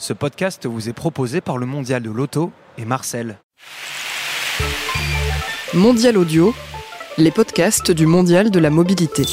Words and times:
Ce 0.00 0.14
podcast 0.14 0.64
vous 0.64 0.88
est 0.88 0.94
proposé 0.94 1.42
par 1.42 1.58
le 1.58 1.66
Mondial 1.66 2.02
de 2.02 2.08
l'Auto 2.08 2.52
et 2.78 2.86
Marcel. 2.86 3.38
Mondial 5.74 6.16
Audio, 6.16 6.54
les 7.18 7.30
podcasts 7.30 7.90
du 7.90 8.06
Mondial 8.06 8.50
de 8.50 8.58
la 8.58 8.70
mobilité. 8.70 9.24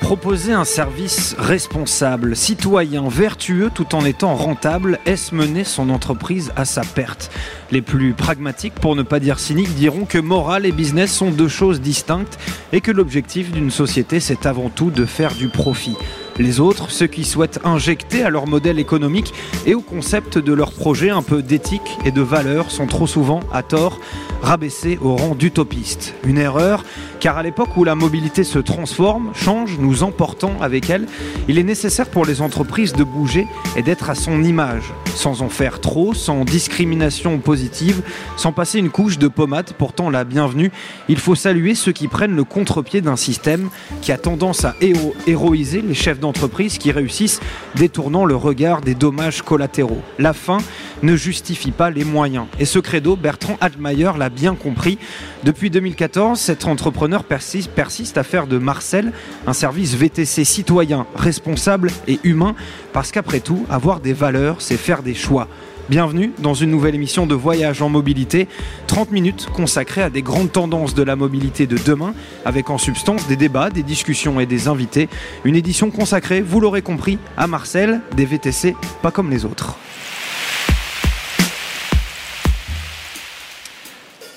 Proposer 0.00 0.52
un 0.52 0.64
service 0.64 1.36
responsable, 1.38 2.34
citoyen, 2.34 3.08
vertueux 3.08 3.70
tout 3.72 3.94
en 3.94 4.04
étant 4.04 4.34
rentable, 4.34 4.98
est-ce 5.06 5.32
mener 5.32 5.62
son 5.62 5.88
entreprise 5.88 6.52
à 6.56 6.64
sa 6.64 6.82
perte? 6.82 7.30
Les 7.70 7.82
plus 7.82 8.14
pragmatiques, 8.14 8.74
pour 8.74 8.96
ne 8.96 9.04
pas 9.04 9.20
dire 9.20 9.38
cyniques, 9.38 9.76
diront 9.76 10.06
que 10.06 10.18
morale 10.18 10.66
et 10.66 10.72
business 10.72 11.12
sont 11.12 11.30
deux 11.30 11.46
choses 11.46 11.80
distinctes 11.80 12.36
et 12.72 12.80
que 12.80 12.90
l'objectif 12.90 13.52
d'une 13.52 13.70
société, 13.70 14.18
c'est 14.18 14.44
avant 14.44 14.70
tout 14.70 14.90
de 14.90 15.06
faire 15.06 15.34
du 15.34 15.48
profit. 15.48 15.96
Les 16.38 16.60
autres, 16.60 16.90
ceux 16.90 17.06
qui 17.06 17.24
souhaitent 17.24 17.60
injecter 17.64 18.22
à 18.22 18.30
leur 18.30 18.46
modèle 18.46 18.78
économique 18.78 19.34
et 19.66 19.74
au 19.74 19.80
concept 19.80 20.38
de 20.38 20.52
leur 20.52 20.72
projet 20.72 21.10
un 21.10 21.22
peu 21.22 21.42
d'éthique 21.42 21.98
et 22.04 22.10
de 22.10 22.22
valeur, 22.22 22.70
sont 22.70 22.86
trop 22.86 23.06
souvent, 23.06 23.40
à 23.52 23.62
tort, 23.62 24.00
rabaissés 24.42 24.98
au 25.02 25.14
rang 25.14 25.34
d'utopistes. 25.34 26.14
Une 26.24 26.38
erreur, 26.38 26.84
car 27.20 27.36
à 27.38 27.42
l'époque 27.42 27.76
où 27.76 27.84
la 27.84 27.94
mobilité 27.94 28.44
se 28.44 28.58
transforme, 28.58 29.30
change, 29.34 29.78
nous 29.78 30.02
emportant 30.02 30.54
avec 30.60 30.90
elle, 30.90 31.06
il 31.48 31.58
est 31.58 31.62
nécessaire 31.62 32.08
pour 32.08 32.24
les 32.24 32.40
entreprises 32.40 32.94
de 32.94 33.04
bouger 33.04 33.46
et 33.76 33.82
d'être 33.82 34.10
à 34.10 34.14
son 34.14 34.42
image, 34.42 34.92
sans 35.14 35.42
en 35.42 35.48
faire 35.48 35.80
trop, 35.80 36.14
sans 36.14 36.44
discrimination 36.44 37.38
positive, 37.38 38.02
sans 38.36 38.52
passer 38.52 38.78
une 38.78 38.90
couche 38.90 39.18
de 39.18 39.28
pommade, 39.28 39.72
pourtant 39.78 40.10
la 40.10 40.24
bienvenue. 40.24 40.72
Il 41.08 41.18
faut 41.18 41.34
saluer 41.34 41.74
ceux 41.74 41.92
qui 41.92 42.08
prennent 42.08 42.34
le 42.34 42.44
contre-pied 42.44 43.02
d'un 43.02 43.16
système 43.16 43.68
qui 44.00 44.12
a 44.12 44.18
tendance 44.18 44.64
à 44.64 44.74
héro 44.80 45.14
héroïser 45.26 45.82
les 45.82 45.94
chefs 45.94 46.18
d'entreprise 46.18 46.31
qui 46.78 46.92
réussissent 46.92 47.40
détournant 47.76 48.24
le 48.24 48.36
regard 48.36 48.80
des 48.80 48.94
dommages 48.94 49.42
collatéraux. 49.42 50.02
La 50.18 50.32
fin 50.32 50.58
ne 51.02 51.16
justifie 51.16 51.70
pas 51.70 51.90
les 51.90 52.04
moyens. 52.04 52.46
Et 52.58 52.64
ce 52.64 52.78
credo, 52.78 53.16
Bertrand 53.16 53.56
Altmaier 53.60 54.12
l'a 54.18 54.28
bien 54.28 54.54
compris. 54.54 54.98
Depuis 55.44 55.70
2014, 55.70 56.38
cet 56.38 56.66
entrepreneur 56.66 57.24
persiste, 57.24 57.70
persiste 57.70 58.18
à 58.18 58.22
faire 58.22 58.46
de 58.46 58.58
Marcel 58.58 59.12
un 59.46 59.52
service 59.52 59.94
VTC 59.94 60.44
citoyen, 60.44 61.06
responsable 61.14 61.90
et 62.08 62.18
humain, 62.24 62.54
parce 62.92 63.12
qu'après 63.12 63.40
tout, 63.40 63.64
avoir 63.70 64.00
des 64.00 64.12
valeurs, 64.12 64.56
c'est 64.60 64.76
faire 64.76 65.02
des 65.02 65.14
choix. 65.14 65.48
Bienvenue 65.92 66.32
dans 66.38 66.54
une 66.54 66.70
nouvelle 66.70 66.94
émission 66.94 67.26
de 67.26 67.34
Voyage 67.34 67.82
en 67.82 67.90
mobilité, 67.90 68.48
30 68.86 69.10
minutes 69.10 69.48
consacrées 69.52 70.00
à 70.00 70.08
des 70.08 70.22
grandes 70.22 70.50
tendances 70.50 70.94
de 70.94 71.02
la 71.02 71.16
mobilité 71.16 71.66
de 71.66 71.76
demain, 71.76 72.14
avec 72.46 72.70
en 72.70 72.78
substance 72.78 73.28
des 73.28 73.36
débats, 73.36 73.68
des 73.68 73.82
discussions 73.82 74.40
et 74.40 74.46
des 74.46 74.68
invités. 74.68 75.10
Une 75.44 75.54
édition 75.54 75.90
consacrée, 75.90 76.40
vous 76.40 76.60
l'aurez 76.60 76.80
compris, 76.80 77.18
à 77.36 77.46
Marcel, 77.46 78.00
des 78.16 78.24
VTC 78.24 78.74
pas 79.02 79.10
comme 79.10 79.28
les 79.28 79.44
autres. 79.44 79.76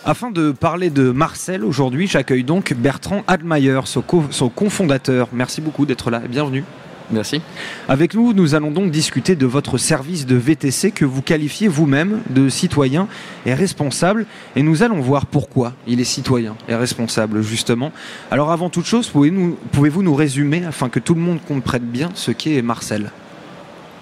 Afin 0.03 0.31
de 0.31 0.51
parler 0.51 0.89
de 0.89 1.11
Marcel 1.11 1.63
aujourd'hui, 1.63 2.07
j'accueille 2.07 2.43
donc 2.43 2.73
Bertrand 2.73 3.23
Admayer, 3.27 3.79
son, 3.85 4.01
co 4.01 4.25
son 4.29 4.49
cofondateur. 4.49 5.29
Merci 5.31 5.61
beaucoup 5.61 5.85
d'être 5.85 6.11
là 6.11 6.21
et 6.25 6.27
bienvenue. 6.27 6.65
Merci. 7.11 7.41
Avec 7.87 8.15
nous, 8.15 8.33
nous 8.33 8.55
allons 8.55 8.71
donc 8.71 8.89
discuter 8.89 9.35
de 9.35 9.45
votre 9.45 9.77
service 9.77 10.25
de 10.25 10.35
VTC 10.35 10.91
que 10.91 11.05
vous 11.05 11.21
qualifiez 11.21 11.67
vous-même 11.67 12.21
de 12.31 12.49
citoyen 12.49 13.07
et 13.45 13.53
responsable. 13.53 14.25
Et 14.55 14.63
nous 14.63 14.81
allons 14.81 15.01
voir 15.01 15.27
pourquoi 15.27 15.73
il 15.87 15.99
est 15.99 16.05
citoyen 16.05 16.55
et 16.67 16.75
responsable, 16.75 17.41
justement. 17.41 17.91
Alors 18.31 18.51
avant 18.51 18.69
toute 18.69 18.85
chose, 18.85 19.07
pouvez-vous 19.09 19.57
pouvez 19.71 19.91
nous 20.03 20.15
résumer, 20.15 20.65
afin 20.65 20.89
que 20.89 20.99
tout 20.99 21.13
le 21.13 21.21
monde 21.21 21.39
comprenne 21.47 21.83
bien, 21.83 22.09
ce 22.15 22.31
qu'est 22.31 22.61
Marcel? 22.61 23.11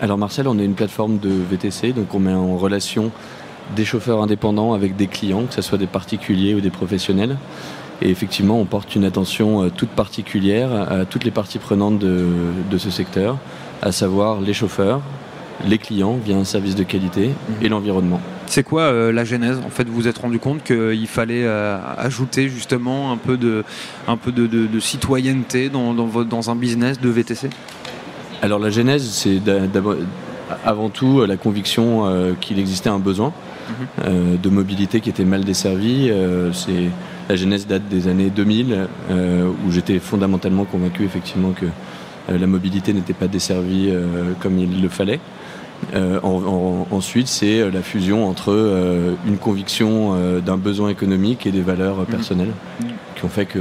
Alors 0.01 0.17
Marcel, 0.17 0.47
on 0.47 0.57
est 0.57 0.65
une 0.65 0.75
plateforme 0.75 1.17
de 1.17 1.29
VTC, 1.29 1.93
donc 1.93 2.13
on 2.13 2.19
met 2.19 2.33
en 2.33 2.57
relation 2.57 3.11
des 3.75 3.85
chauffeurs 3.85 4.21
indépendants 4.21 4.73
avec 4.73 4.95
des 4.95 5.07
clients, 5.07 5.45
que 5.45 5.53
ce 5.53 5.61
soit 5.61 5.77
des 5.77 5.87
particuliers 5.87 6.53
ou 6.53 6.61
des 6.61 6.69
professionnels. 6.69 7.37
Et 8.03 8.09
effectivement, 8.09 8.59
on 8.59 8.65
porte 8.65 8.95
une 8.95 9.05
attention 9.05 9.69
toute 9.69 9.89
particulière 9.89 10.69
à 10.91 11.05
toutes 11.05 11.23
les 11.23 11.31
parties 11.31 11.57
prenantes 11.57 11.99
de, 11.99 12.25
de 12.69 12.77
ce 12.77 12.89
secteur, 12.89 13.37
à 13.81 13.93
savoir 13.93 14.41
les 14.41 14.53
chauffeurs, 14.53 15.01
les 15.65 15.77
clients 15.77 16.17
via 16.23 16.35
un 16.35 16.43
service 16.43 16.75
de 16.75 16.83
qualité 16.83 17.29
et 17.61 17.69
l'environnement. 17.69 18.19
C'est 18.47 18.63
quoi 18.63 18.81
euh, 18.81 19.11
la 19.11 19.23
genèse? 19.23 19.57
En 19.65 19.69
fait, 19.69 19.87
vous 19.87 19.93
vous 19.95 20.07
êtes 20.07 20.17
rendu 20.17 20.37
compte 20.37 20.63
qu'il 20.63 21.07
fallait 21.07 21.45
euh, 21.45 21.77
ajouter 21.97 22.49
justement 22.49 23.11
un 23.11 23.17
peu 23.17 23.37
de, 23.37 23.63
un 24.07 24.17
peu 24.17 24.31
de, 24.31 24.47
de, 24.47 24.67
de 24.67 24.79
citoyenneté 24.79 25.69
dans, 25.69 25.93
dans, 25.93 26.05
votre, 26.05 26.29
dans 26.29 26.49
un 26.49 26.55
business 26.55 26.99
de 26.99 27.09
VTC 27.09 27.49
Alors 28.41 28.59
la 28.59 28.69
genèse, 28.69 29.09
c'est 29.09 29.39
avant 30.65 30.89
tout 30.89 31.25
la 31.25 31.37
conviction 31.37 32.05
euh, 32.05 32.33
qu'il 32.39 32.59
existait 32.59 32.89
un 32.89 32.99
besoin 32.99 33.33
euh, 34.05 34.35
de 34.37 34.49
mobilité 34.49 35.01
qui 35.01 35.09
était 35.09 35.25
mal 35.25 35.43
desservi. 35.43 36.09
Euh, 36.09 36.51
c'est 36.53 36.89
la 37.29 37.35
genèse 37.35 37.67
date 37.67 37.87
des 37.89 38.07
années 38.07 38.29
2000 38.29 38.87
euh, 39.09 39.51
où 39.65 39.71
j'étais 39.71 39.99
fondamentalement 39.99 40.65
convaincu 40.65 41.03
effectivement 41.05 41.51
que 41.51 41.65
euh, 41.65 42.37
la 42.37 42.47
mobilité 42.47 42.93
n'était 42.93 43.13
pas 43.13 43.27
desservie 43.27 43.89
euh, 43.89 44.33
comme 44.39 44.59
il 44.59 44.81
le 44.81 44.89
fallait. 44.89 45.19
En, 45.93 46.07
en, 46.23 46.87
ensuite, 46.95 47.27
c'est 47.27 47.69
la 47.69 47.81
fusion 47.81 48.25
entre 48.25 49.17
une 49.27 49.37
conviction 49.37 50.15
d'un 50.39 50.55
besoin 50.55 50.87
économique 50.87 51.45
et 51.45 51.51
des 51.51 51.59
valeurs 51.59 52.05
personnelles 52.05 52.53
qui 53.17 53.25
ont 53.25 53.27
fait 53.27 53.45
que 53.45 53.59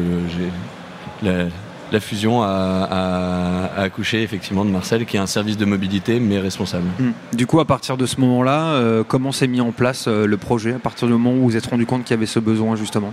la, 1.20 1.46
la 1.90 1.98
fusion 1.98 2.44
a, 2.44 3.70
accouché 3.76 4.22
effectivement 4.22 4.64
de 4.64 4.70
Marcel, 4.70 5.04
qui 5.04 5.16
est 5.16 5.20
un 5.20 5.26
service 5.26 5.56
de 5.56 5.64
mobilité 5.64 6.20
mais 6.20 6.38
responsable. 6.38 6.86
Mmh. 7.00 7.36
Du 7.36 7.48
coup, 7.48 7.58
à 7.58 7.64
partir 7.64 7.96
de 7.96 8.06
ce 8.06 8.20
moment-là, 8.20 9.02
comment 9.08 9.32
s'est 9.32 9.48
mis 9.48 9.60
en 9.60 9.72
place 9.72 10.06
le 10.06 10.36
projet? 10.36 10.74
À 10.74 10.78
partir 10.78 11.08
du 11.08 11.14
moment 11.14 11.32
où 11.32 11.38
vous 11.38 11.48
vous 11.48 11.56
êtes 11.56 11.66
rendu 11.66 11.86
compte 11.86 12.04
qu'il 12.04 12.14
y 12.14 12.18
avait 12.18 12.26
ce 12.26 12.38
besoin 12.38 12.76
justement? 12.76 13.12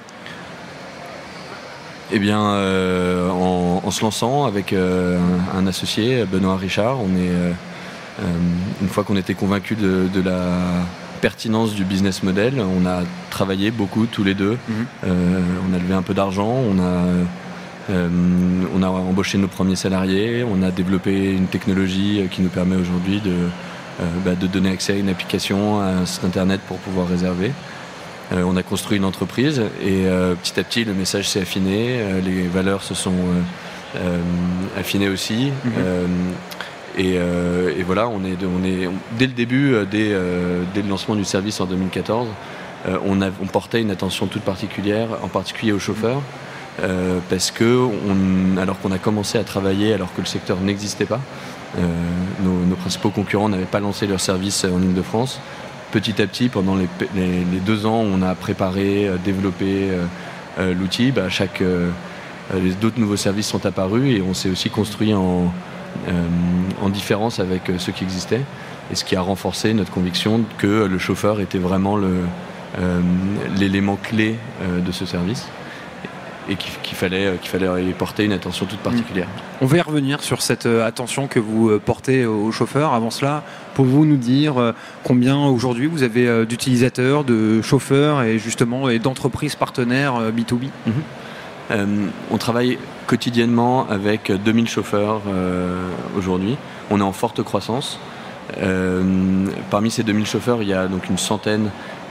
Eh 2.12 2.20
bien, 2.20 2.42
euh, 2.42 3.30
en, 3.30 3.82
en, 3.84 3.92
se 3.92 4.02
lançant 4.02 4.46
avec 4.46 4.74
euh, 4.74 5.20
un, 5.54 5.60
un, 5.60 5.68
associé, 5.68 6.26
Benoît 6.26 6.58
Richard, 6.58 7.00
on 7.00 7.16
est 7.16 7.30
euh, 7.30 7.52
une 8.82 8.88
fois 8.88 9.04
qu'on 9.04 9.16
était 9.16 9.36
convaincu 9.36 9.76
de, 9.76 10.08
de, 10.12 10.22
la 10.22 10.58
pertinence 11.22 11.74
du 11.74 11.84
business 11.84 12.24
model, 12.24 12.56
on 12.62 12.86
a 12.86 13.04
travaillé 13.30 13.72
beaucoup 13.72 14.06
tous 14.06 14.24
les 14.24 14.34
deux. 14.34 14.58
Mmh. 14.68 14.74
on 15.06 15.74
a 15.74 15.78
levé 15.78 15.94
un 15.94 16.02
peu 16.02 16.14
d'argent, 16.14 16.48
on 16.48 16.80
a 16.80 17.04
on 17.92 18.84
a 18.84 18.88
embauché 18.88 19.40
nos 19.40 19.48
premiers 19.48 19.76
salariés, 19.76 20.46
on 20.48 20.62
a 20.62 20.70
développé 20.70 21.32
une 21.32 21.48
technologie 21.48 22.22
qui 22.30 22.44
nous 22.44 22.50
permet 22.50 22.76
aujourd'hui 22.76 23.20
de, 23.20 23.34
bah, 24.24 24.36
de 24.36 24.46
donner 24.46 24.70
accès 24.70 24.94
à 24.94 24.96
une 24.98 25.10
application, 25.10 25.82
à 25.82 25.86
un 25.86 26.06
site 26.06 26.24
internet 26.24 26.62
pour 26.68 26.78
pouvoir 26.78 27.08
réserver. 27.08 27.52
Euh, 28.32 28.44
on 28.46 28.56
a 28.58 28.64
construit 28.64 28.98
une 28.98 29.06
entreprise 29.06 29.60
et 29.82 30.06
euh, 30.06 30.36
petit 30.36 30.60
à 30.60 30.64
petit 30.64 30.84
le 30.84 30.94
message 30.94 31.30
s'est 31.30 31.42
affiné, 31.42 32.00
euh, 32.00 32.22
les 32.22 32.48
valeurs 32.48 32.84
se 32.84 32.94
sont 32.94 33.14
affinées 34.78 35.10
aussi. 35.10 35.52
Mm 35.66 35.70
-hmm. 35.70 37.02
et, 37.04 37.14
et, 37.80 37.84
voilà, 37.84 38.08
on 38.08 38.24
est, 38.24 38.38
on 38.58 38.64
est 38.64 38.86
on, 38.86 38.94
dès 39.18 39.26
le 39.26 39.34
début, 39.34 39.74
dès, 39.90 40.10
dès, 40.74 40.82
le 40.84 40.90
lancement 40.90 41.16
du 41.16 41.26
service 41.26 41.60
en 41.60 41.66
2014, 41.66 42.28
on, 43.12 43.22
a, 43.22 43.30
on 43.44 43.48
portait 43.48 43.82
une 43.82 43.92
attention 43.92 44.28
toute 44.28 44.44
particulière, 44.44 45.08
en 45.24 45.28
particulier 45.28 45.74
aux 45.74 45.84
chauffeurs. 45.88 46.22
Parce 47.30 47.50
que 47.58 47.70
on, 48.10 48.58
alors 48.64 48.78
qu'on 48.80 48.94
a 49.00 49.00
commencé 49.00 49.40
à 49.40 49.44
travailler 49.44 49.90
alors 49.98 50.12
que 50.16 50.22
le 50.22 50.28
secteur 50.28 50.58
n'existait 50.68 51.10
pas, 51.16 51.22
nos, 52.46 52.58
nos, 52.70 52.78
principaux 52.84 53.12
concurrents 53.20 53.50
n'avaient 53.54 53.74
pas 53.78 53.82
lancé 53.88 54.06
leur 54.08 54.20
service 54.20 54.60
en 54.76 54.82
Ile-de-France. 54.88 55.34
Petit 55.92 56.22
à 56.22 56.28
petit, 56.28 56.50
pendant 56.50 56.76
les, 56.76 56.88
deux 57.66 57.86
ans, 57.86 58.02
on 58.02 58.22
a 58.22 58.36
préparé, 58.36 59.08
euh, 59.08 59.18
développé 59.24 59.90
euh, 60.60 60.74
l'outil. 60.74 61.12
Bah, 61.12 61.28
d'autres 62.82 63.00
nouveaux 63.00 63.18
services 63.18 63.48
sont 63.48 63.66
apparus 63.66 64.18
et 64.18 64.22
on 64.22 64.34
s'est 64.34 64.50
aussi 64.50 64.70
construit 64.70 65.14
en, 65.14 65.52
en 66.82 66.90
différence 66.90 67.40
avec 67.40 67.72
ceux 67.78 67.92
qui 67.92 68.04
existaient. 68.04 68.42
Et 68.92 68.96
ce 68.96 69.06
qui 69.06 69.16
a 69.16 69.22
renforcé 69.22 69.74
notre 69.74 69.92
conviction 69.92 70.42
que 70.58 70.86
le 70.86 70.98
chauffeur 70.98 71.40
était 71.42 71.60
vraiment 71.60 71.98
l'élément 73.58 73.98
clé 74.02 74.36
de 74.68 74.92
ce 74.92 75.06
service 75.06 75.46
et 76.50 76.56
qu'il 76.56 76.72
qu 76.82 76.96
fallait, 76.96 77.28
euh, 77.28 77.36
qu'il 77.38 77.50
fallait 77.50 77.86
y 77.86 77.94
porter 77.94 78.24
une 78.26 78.32
attention 78.32 78.66
toute 78.66 78.80
particulière. 78.80 79.28
On 79.62 79.66
va 79.66 79.78
y 79.78 79.82
revenir 79.82 80.22
sur 80.22 80.42
cette 80.42 80.66
euh, 80.66 80.86
attention 80.86 81.28
que 81.28 81.40
vous 81.40 81.70
euh, 81.70 81.80
portez 81.84 82.26
aux 82.26 82.52
chauffeurs. 82.52 82.94
Avant 82.94 83.12
cela, 83.12 83.44
pouvez-vous 83.76 84.06
nous 84.06 84.18
dire 84.18 84.74
combien 85.04 85.38
aujourd'hui 85.38 85.88
vous 85.88 86.04
avez 86.04 86.46
d'utilisateurs, 86.46 87.24
de 87.24 87.62
chauffeurs 87.62 88.24
et 88.24 88.40
justement 88.40 88.90
et 88.90 89.00
d'entreprises 89.00 89.56
partenaires 89.56 90.16
B2B 90.32 90.66
mm 90.66 90.92
-hmm. 90.92 90.92
euh, 91.72 92.08
On 92.32 92.38
travaille 92.38 92.78
quotidiennement 93.10 93.88
avec 93.90 94.32
2000 94.32 94.68
chauffeurs 94.68 95.22
euh, 95.28 95.90
aujourd'hui. 96.16 96.58
On 96.92 97.00
est 97.00 97.04
en 97.04 97.12
forte 97.12 97.42
croissance. 97.42 98.00
Euh, 98.62 99.04
parmi 99.70 99.90
ces 99.90 100.04
2000 100.04 100.26
chauffeurs, 100.26 100.62
il 100.62 100.70
y 100.70 100.74
a 100.74 100.88
donc 100.88 101.10
une 101.10 101.18
centaine 101.18 101.70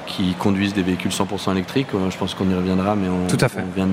qui 0.09 0.35
conduisent 0.35 0.75
des 0.75 0.83
véhicules 0.83 1.13
100% 1.13 1.53
électriques. 1.53 1.89
Je 1.93 2.17
pense 2.17 2.35
qu'on 2.35 2.51
y 2.51 2.55
reviendra, 2.55 2.97
mais 2.97 3.09
on, 3.09 3.29
Tout 3.29 3.37
à 3.41 3.49
fait. 3.49 3.61
on 3.61 3.75
vient 3.77 3.87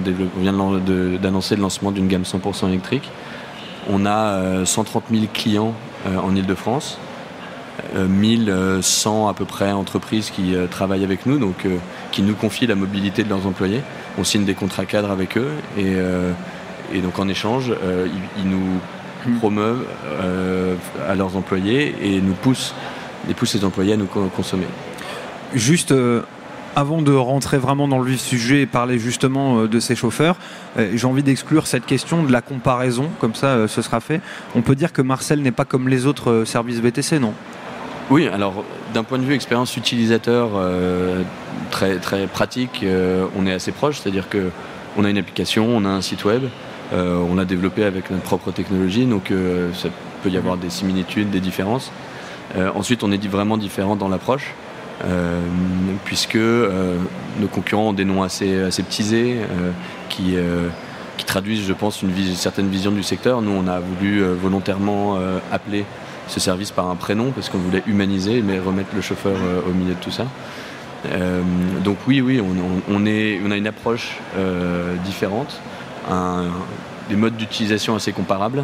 d'annoncer 1.19 1.55
le 1.55 1.61
lancement 1.61 1.91
d'une 1.91 2.07
gamme 2.07 2.23
100% 2.23 2.69
électrique. 2.69 3.11
On 3.89 4.05
a 4.05 4.33
euh, 4.33 4.65
130 4.65 5.03
000 5.11 5.25
clients 5.31 5.73
euh, 6.07 6.17
en 6.17 6.35
Ile-de-France. 6.35 6.97
1100 7.93 9.27
à 9.27 9.33
peu 9.33 9.45
près 9.45 9.71
entreprises 9.71 10.29
qui 10.29 10.55
travaillent 10.71 11.03
avec 11.03 11.25
nous, 11.25 11.37
donc 11.37 11.67
qui 12.11 12.23
nous 12.23 12.33
confient 12.33 12.67
la 12.67 12.75
mobilité 12.75 13.23
de 13.23 13.29
leurs 13.29 13.45
employés. 13.45 13.81
On 14.17 14.23
signe 14.23 14.43
des 14.43 14.53
contrats 14.53 14.85
cadres 14.85 15.11
avec 15.11 15.37
eux 15.37 15.51
et, 15.77 15.93
et 16.93 17.01
donc 17.01 17.19
en 17.19 17.27
échange, 17.27 17.73
ils, 18.37 18.49
nous 18.49 18.79
promeuvent 19.39 19.85
à 21.07 21.15
leurs 21.15 21.35
employés 21.35 21.95
et 22.01 22.21
nous 22.21 22.33
poussent, 22.33 22.73
poussent 23.35 23.55
les 23.55 23.65
employés 23.65 23.93
à 23.93 23.97
nous 23.97 24.07
consommer. 24.07 24.67
Juste 25.55 25.93
avant 26.75 27.01
de 27.01 27.13
rentrer 27.13 27.57
vraiment 27.57 27.87
dans 27.87 27.99
le 27.99 28.17
sujet 28.17 28.61
et 28.61 28.65
parler 28.65 28.99
justement 28.99 29.59
euh, 29.59 29.67
de 29.67 29.79
ces 29.79 29.95
chauffeurs, 29.95 30.35
euh, 30.77 30.91
j'ai 30.93 31.07
envie 31.07 31.23
d'exclure 31.23 31.67
cette 31.67 31.85
question 31.85 32.23
de 32.23 32.31
la 32.31 32.41
comparaison, 32.41 33.09
comme 33.19 33.33
ça 33.33 33.47
euh, 33.47 33.67
ce 33.67 33.81
sera 33.81 34.01
fait. 34.01 34.21
On 34.55 34.61
peut 34.61 34.75
dire 34.75 34.91
que 34.91 35.01
Marcel 35.01 35.41
n'est 35.41 35.51
pas 35.51 35.65
comme 35.65 35.87
les 35.87 36.05
autres 36.05 36.43
services 36.45 36.79
VTC, 36.79 37.19
non? 37.19 37.33
Oui, 38.09 38.27
alors 38.27 38.63
d'un 38.93 39.03
point 39.03 39.17
de 39.17 39.23
vue 39.23 39.33
expérience 39.33 39.75
utilisateur 39.77 40.51
très, 41.71 41.97
très 41.97 42.27
pratique, 42.27 42.85
on 43.35 43.47
est 43.47 43.51
assez 43.51 43.71
proche, 43.71 43.97
c'est-à-dire 43.97 44.29
que 44.29 44.51
on 44.95 45.03
a 45.05 45.09
une 45.09 45.17
application, 45.17 45.67
on 45.75 45.85
a 45.85 45.89
un 45.89 46.01
site 46.01 46.23
web, 46.23 46.43
on 46.93 47.33
l'a 47.33 47.45
développé 47.45 47.83
avec 47.83 48.11
notre 48.11 48.21
propre 48.21 48.51
technologie, 48.51 49.07
donc 49.07 49.33
ça 49.73 49.89
peut 50.21 50.29
y 50.29 50.37
avoir 50.37 50.57
des 50.57 50.69
similitudes, 50.69 51.31
des 51.31 51.39
différences. 51.39 51.91
ensuite, 52.75 53.03
on 53.03 53.11
est 53.11 53.27
vraiment 53.27 53.57
différent 53.57 53.95
dans 53.95 54.07
l'approche. 54.07 54.53
Euh, 55.07 55.39
puisque 56.03 56.35
euh, 56.35 56.97
nos 57.39 57.47
concurrents 57.47 57.89
ont 57.89 57.93
des 57.93 58.05
noms 58.05 58.23
assez 58.23 58.59
aseptisés 58.59 59.37
euh, 59.37 59.71
qui, 60.09 60.35
traduisent, 61.25 61.65
je 61.65 61.73
pense, 61.73 62.01
une, 62.01 62.11
certaine 62.35 62.69
vision 62.69 62.91
du 62.91 63.03
secteur. 63.03 63.41
Nous, 63.41 63.51
on 63.51 63.67
a 63.67 63.79
voulu 63.79 64.23
volontairement 64.23 65.17
appeler 65.51 65.85
ce 66.27 66.39
service 66.39 66.71
par 66.71 66.89
un 66.89 66.95
prénom 66.95 67.31
parce 67.31 67.49
qu'on 67.49 67.57
voulait 67.57 67.83
humaniser, 67.87 68.41
mais 68.41 68.59
remettre 68.59 68.89
le 68.95 69.01
chauffeur 69.01 69.35
au 69.67 69.73
milieu 69.73 69.95
de 69.95 69.99
tout 69.99 70.11
ça. 70.11 70.25
donc 71.83 71.97
oui, 72.07 72.21
oui, 72.21 72.41
on 72.89 73.05
a 73.05 73.57
une 73.57 73.67
approche 73.67 74.19
différente, 75.03 75.59
des 77.09 77.15
modes 77.15 77.35
d'utilisation 77.35 77.95
assez 77.95 78.11
comparables, 78.11 78.63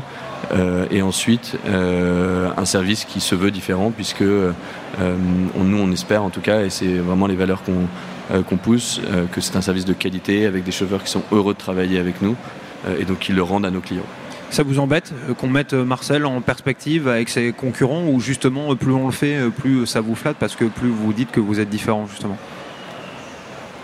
euh, 0.52 0.86
et 0.90 1.02
ensuite 1.02 1.58
euh, 1.68 2.50
un 2.58 2.66
service 2.66 3.06
qui 3.06 3.20
se 3.20 3.36
veut 3.36 3.52
différent 3.52 3.92
puisque 3.92 4.22
euh, 4.22 4.52
nous 5.00 5.78
on 5.78 5.92
espère 5.92 6.24
en 6.24 6.30
tout 6.30 6.42
cas 6.42 6.64
et 6.64 6.70
c'est 6.70 6.96
vraiment 6.96 7.28
les 7.28 7.36
valeurs 7.36 7.62
qu'on 7.64 8.58
pousse 8.58 9.02
que 9.32 9.42
c'est 9.42 9.56
un 9.56 9.62
service 9.62 9.86
de 9.86 9.94
qualité 9.94 10.46
avec 10.46 10.64
des 10.64 10.72
chauffeurs 10.72 11.04
qui 11.04 11.12
sont 11.12 11.24
heureux 11.32 11.54
de 11.54 11.60
travailler 11.60 12.00
avec 12.00 12.22
nous 12.22 12.36
et 13.00 13.06
donc 13.06 13.20
qui 13.20 13.34
le 13.34 13.44
rendent 13.44 13.66
à 13.66 13.72
nos 13.72 13.82
clients. 13.82 14.06
Ça 14.50 14.64
vous 14.64 14.80
embête 14.80 15.14
qu'on 15.38 15.48
mette 15.48 15.74
Marcel 15.74 16.26
en 16.26 16.42
perspective 16.42 17.08
avec 17.08 17.30
ses 17.30 17.54
concurrents 17.54 18.06
ou 18.08 18.20
justement 18.20 18.76
plus 18.76 18.92
on 18.92 19.06
le 19.06 19.14
fait, 19.14 19.38
plus 19.56 19.86
ça 19.86 20.02
vous 20.02 20.16
flatte 20.16 20.38
parce 20.38 20.56
que 20.56 20.66
plus 20.66 20.90
vous 20.90 21.14
dites 21.14 21.32
que 21.32 21.40
vous 21.40 21.60
êtes 21.60 21.70
différent 21.70 22.08
justement? 22.08 22.38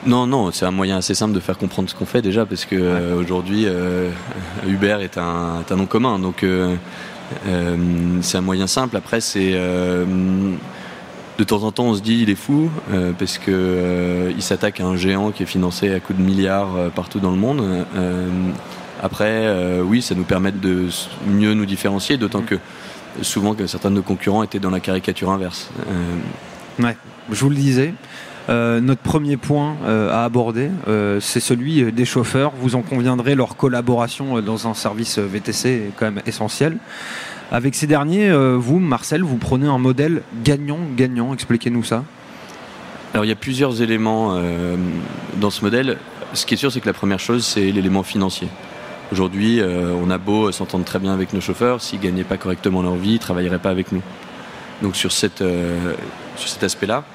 Non, 0.06 0.28
non, 0.28 0.52
c'est 0.52 0.66
un 0.66 0.72
moyen 0.72 0.98
assez 0.98 1.16
simple 1.16 1.34
de 1.34 1.40
faire 1.40 1.58
comprendre 1.58 1.90
ce 1.90 1.96
qu'on 1.96 2.06
fait 2.06 2.22
déjà, 2.22 2.46
parce 2.46 2.66
que 2.66 2.76
euh, 2.76 3.20
aujourd'hui, 3.20 3.64
euh, 3.66 4.10
Uber 4.68 4.98
est 5.02 5.18
un, 5.18 5.64
nom 5.76 5.86
commun, 5.86 6.20
donc 6.20 6.44
euh, 6.44 6.76
c'est 8.22 8.38
un 8.38 8.42
moyen 8.42 8.68
simple. 8.68 8.96
Après, 8.96 9.22
c'est 9.22 9.54
de 9.54 11.44
temps 11.44 11.64
en 11.64 11.72
temps, 11.72 11.86
on 11.86 11.96
se 11.96 12.02
dit 12.02 12.22
il 12.22 12.30
est 12.30 12.36
fou, 12.36 12.70
parce 13.18 13.38
que 13.38 14.32
il 14.36 14.42
s'attaque 14.42 14.80
à 14.80 14.86
un 14.86 14.96
géant 14.96 15.32
qui 15.32 15.44
est 15.44 15.48
financé 15.48 15.94
à 15.94 16.00
coups 16.00 16.20
de 16.20 16.24
milliards 16.24 16.92
partout 16.96 17.20
dans 17.20 17.32
le 17.32 17.38
monde. 17.38 17.86
après, 19.02 19.82
oui, 19.82 20.02
ça 20.02 20.16
nous 20.16 20.24
permet 20.24 20.52
de 20.52 20.88
mieux 21.28 21.54
nous 21.54 21.66
différencier, 21.66 22.18
d'autant 22.18 22.42
que 22.42 22.56
souvent 23.24 23.56
que 23.56 23.66
certains 23.68 23.90
de 23.90 23.96
nos 23.96 24.04
concurrents 24.04 24.44
étaient 24.44 24.60
dans 24.60 24.70
la 24.70 24.80
caricature 24.80 25.32
inverse. 25.32 25.70
Ouais, 26.80 26.96
je 27.32 27.40
vous 27.42 27.50
le 27.50 27.56
disais. 27.56 27.94
Euh, 28.50 28.80
notre 28.80 29.02
premier 29.02 29.36
point 29.36 29.76
euh, 29.84 30.10
à 30.12 30.24
aborder, 30.24 30.70
euh, 30.88 31.20
c'est 31.20 31.42
celui 31.42 31.92
des 31.92 32.06
chauffeurs. 32.06 32.54
Vous 32.60 32.76
en 32.76 32.82
conviendrez, 32.82 33.36
leur 33.36 33.58
collaboration 33.58 34.42
dans 34.42 34.68
un 34.68 34.74
service 34.74 35.20
VTC 35.20 35.70
est 35.70 35.92
quand 35.98 36.06
même 36.06 36.22
essentielle. 36.26 36.78
Avec 37.52 37.76
ces 37.76 37.88
derniers, 37.88 38.30
vous, 38.58 38.80
Marcel, 38.80 39.24
vous 39.24 39.38
prenez 39.38 39.68
un 39.68 39.78
modèle 39.78 40.22
gagnant-gagnant. 40.44 41.34
Expliquez-nous 41.34 41.84
ça. 41.84 42.04
Alors 43.14 43.24
il 43.24 43.30
y 43.30 43.32
a 43.32 43.38
plusieurs 43.38 43.82
éléments 43.82 44.38
dans 45.38 45.50
ce 45.50 45.64
modèle. 45.64 45.98
Ce 46.34 46.46
qui 46.46 46.56
est 46.56 46.58
sûr, 46.58 46.74
c'est 46.74 46.82
que 46.82 46.88
la 46.88 46.94
première 46.94 47.22
chose, 47.22 47.46
c'est 47.46 47.72
l'élément 47.72 48.04
financier. 48.04 48.50
Aujourd'hui, 49.14 49.62
on 49.64 50.10
a 50.10 50.18
beau 50.18 50.52
s'entendre 50.52 50.84
très 50.84 51.00
bien 51.00 51.14
avec 51.14 51.32
nos 51.32 51.40
chauffeurs, 51.40 51.82
s'ils 51.82 52.00
ne 52.00 52.04
gagnaient 52.04 52.26
pas 52.26 52.36
correctement 52.36 52.82
leur 52.82 52.96
vie, 52.96 53.12
ils 53.12 53.14
ne 53.14 53.20
travailleraient 53.20 53.60
pas 53.60 53.70
avec 53.70 53.94
nous. 53.94 54.02
Donc 54.82 54.98
sur, 54.98 55.14
cet 55.14 55.42
aspect-là, 56.62 57.06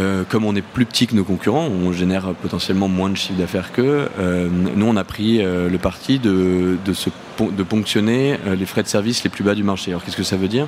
euh, 0.00 0.24
comme 0.28 0.44
on 0.44 0.54
est 0.54 0.62
plus 0.62 0.84
petit 0.84 1.06
que 1.06 1.14
nos 1.14 1.24
concurrents, 1.24 1.66
on 1.66 1.92
génère 1.92 2.34
potentiellement 2.34 2.88
moins 2.88 3.08
de 3.10 3.16
chiffre 3.16 3.38
d'affaires 3.38 3.72
qu'eux. 3.72 4.08
Euh, 4.18 4.48
nous, 4.50 4.86
on 4.86 4.96
a 4.96 5.04
pris 5.04 5.40
euh, 5.40 5.68
le 5.68 5.78
parti 5.78 6.18
de, 6.18 6.76
de, 6.84 7.62
ponctionner 7.62 8.38
les 8.58 8.66
frais 8.66 8.82
de 8.82 8.88
service 8.88 9.24
les 9.24 9.30
plus 9.30 9.44
bas 9.44 9.54
du 9.54 9.62
marché. 9.62 9.90
Alors, 9.90 10.04
qu'est-ce 10.04 10.16
que 10.16 10.22
ça 10.22 10.36
veut 10.36 10.48
dire? 10.48 10.66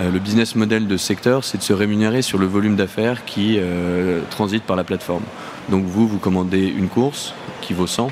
Le 0.00 0.18
business 0.18 0.54
model 0.54 0.86
de 0.86 0.96
ce 0.96 1.04
secteur, 1.04 1.44
c'est 1.44 1.58
de 1.58 1.62
se 1.62 1.72
rémunérer 1.72 2.22
sur 2.22 2.38
le 2.38 2.46
volume 2.46 2.76
d'affaires 2.76 3.24
qui 3.24 3.58
transite 4.30 4.62
par 4.62 4.76
la 4.76 4.84
plateforme. 4.84 5.24
Donc, 5.68 5.84
vous, 5.84 6.06
vous 6.06 6.18
commandez 6.18 6.64
une 6.66 6.88
course 6.88 7.34
qui 7.60 7.74
vaut 7.74 7.88
100 7.88 8.10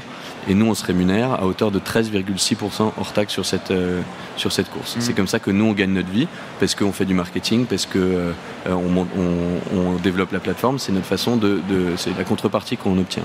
et 0.48 0.54
nous 0.54 0.66
on 0.66 0.74
se 0.74 0.84
rémunère 0.84 1.34
à 1.34 1.44
hauteur 1.44 1.70
de 1.70 1.78
13,6% 1.78 2.92
hors 2.96 3.12
taxe 3.12 3.32
sur 3.32 3.44
cette, 3.44 3.70
euh, 3.70 4.00
sur 4.36 4.50
cette 4.50 4.70
course. 4.70 4.96
Mmh. 4.96 5.00
C'est 5.00 5.12
comme 5.12 5.28
ça 5.28 5.38
que 5.38 5.50
nous 5.50 5.66
on 5.66 5.72
gagne 5.72 5.92
notre 5.92 6.08
vie, 6.08 6.26
parce 6.58 6.74
qu'on 6.74 6.92
fait 6.92 7.04
du 7.04 7.14
marketing, 7.14 7.66
parce 7.66 7.86
qu'on 7.86 7.98
euh, 7.98 8.32
on, 8.66 9.96
développe 10.02 10.32
la 10.32 10.40
plateforme, 10.40 10.78
c'est 10.78 10.92
notre 10.92 11.06
façon 11.06 11.36
de, 11.36 11.60
c'est 11.96 12.16
la 12.16 12.24
contrepartie 12.24 12.76
qu'on 12.76 12.98
obtient. 12.98 13.24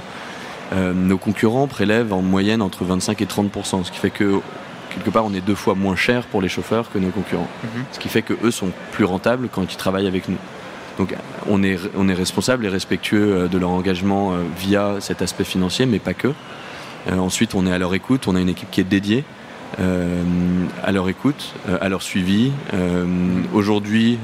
Euh, 0.73 0.93
nos 0.93 1.17
concurrents 1.17 1.67
prélèvent 1.67 2.13
en 2.13 2.21
moyenne 2.21 2.61
entre 2.61 2.83
25 2.83 3.21
et 3.21 3.25
30%, 3.25 3.85
ce 3.85 3.91
qui 3.91 3.99
fait 3.99 4.09
que 4.09 4.39
quelque 4.93 5.09
part 5.09 5.25
on 5.25 5.33
est 5.33 5.41
deux 5.41 5.55
fois 5.55 5.75
moins 5.75 5.95
cher 5.95 6.25
pour 6.25 6.41
les 6.41 6.49
chauffeurs 6.49 6.91
que 6.91 6.99
nos 6.99 7.09
concurrents. 7.09 7.47
Mmh. 7.63 7.67
Ce 7.93 7.99
qui 7.99 8.09
fait 8.09 8.21
que 8.21 8.33
eux 8.43 8.51
sont 8.51 8.71
plus 8.91 9.05
rentables 9.05 9.47
quand 9.49 9.71
ils 9.71 9.77
travaillent 9.77 10.07
avec 10.07 10.27
nous. 10.27 10.37
Donc 10.97 11.15
on 11.49 11.63
est, 11.63 11.79
on 11.95 12.07
est 12.07 12.13
responsable 12.13 12.65
et 12.65 12.69
respectueux 12.69 13.47
de 13.49 13.57
leur 13.57 13.71
engagement 13.71 14.33
via 14.59 14.97
cet 14.99 15.23
aspect 15.23 15.43
financier, 15.43 15.87
mais 15.87 15.97
pas 15.97 16.13
que. 16.13 16.33
Euh, 17.11 17.17
ensuite, 17.17 17.55
on 17.55 17.65
est 17.65 17.71
à 17.71 17.77
leur 17.77 17.93
écoute, 17.93 18.27
on 18.27 18.35
a 18.35 18.39
une 18.39 18.49
équipe 18.49 18.71
qui 18.71 18.81
est 18.81 18.85
dédiée. 18.85 19.23
Euh, 19.79 20.23
à 20.83 20.91
leur 20.91 21.09
écoute, 21.09 21.55
euh, 21.67 21.79
à 21.81 21.89
leur 21.89 22.03
suivi. 22.03 22.51
Aujourd'hui, 23.53 24.19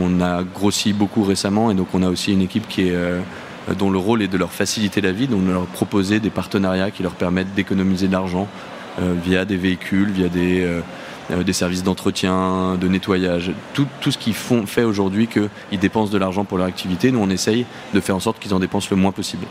on 0.00 0.20
a 0.20 0.42
grossi 0.42 0.92
beaucoup 0.92 1.22
récemment 1.22 1.70
et 1.70 1.74
donc 1.74 1.88
on 1.94 2.02
a 2.02 2.08
aussi 2.08 2.32
une 2.32 2.42
équipe 2.42 2.68
qui 2.68 2.88
est, 2.88 2.96
dont 3.78 3.90
le 3.90 3.98
rôle 3.98 4.22
est 4.22 4.28
de 4.28 4.36
leur 4.36 4.52
faciliter 4.52 5.00
la 5.00 5.12
vie, 5.12 5.28
donc 5.28 5.44
de 5.44 5.52
leur 5.52 5.66
proposer 5.66 6.18
des 6.20 6.30
partenariats 6.30 6.90
qui 6.90 7.02
leur 7.02 7.14
permettent 7.14 7.54
d'économiser 7.54 8.06
de 8.06 8.12
l'argent 8.12 8.48
via 9.00 9.44
des 9.44 9.56
véhicules, 9.56 10.10
via 10.10 10.28
des, 10.28 11.52
services 11.52 11.82
d'entretien, 11.82 12.76
de 12.80 12.88
nettoyage, 12.88 13.52
tout, 13.74 13.86
ce 14.04 14.18
qui 14.18 14.32
fait 14.32 14.84
aujourd'hui 14.84 15.28
qu'ils 15.28 15.78
dépensent 15.78 16.12
de 16.12 16.18
l'argent 16.18 16.44
pour 16.44 16.58
leur 16.58 16.66
activité. 16.66 17.12
Nous, 17.12 17.20
on 17.20 17.30
essaye 17.30 17.66
de 17.92 18.00
faire 18.00 18.16
en 18.16 18.20
sorte 18.20 18.38
qu'ils 18.40 18.54
en 18.54 18.60
dépensent 18.60 18.88
le 18.90 18.96
moins 18.96 19.12
possible. 19.12 19.46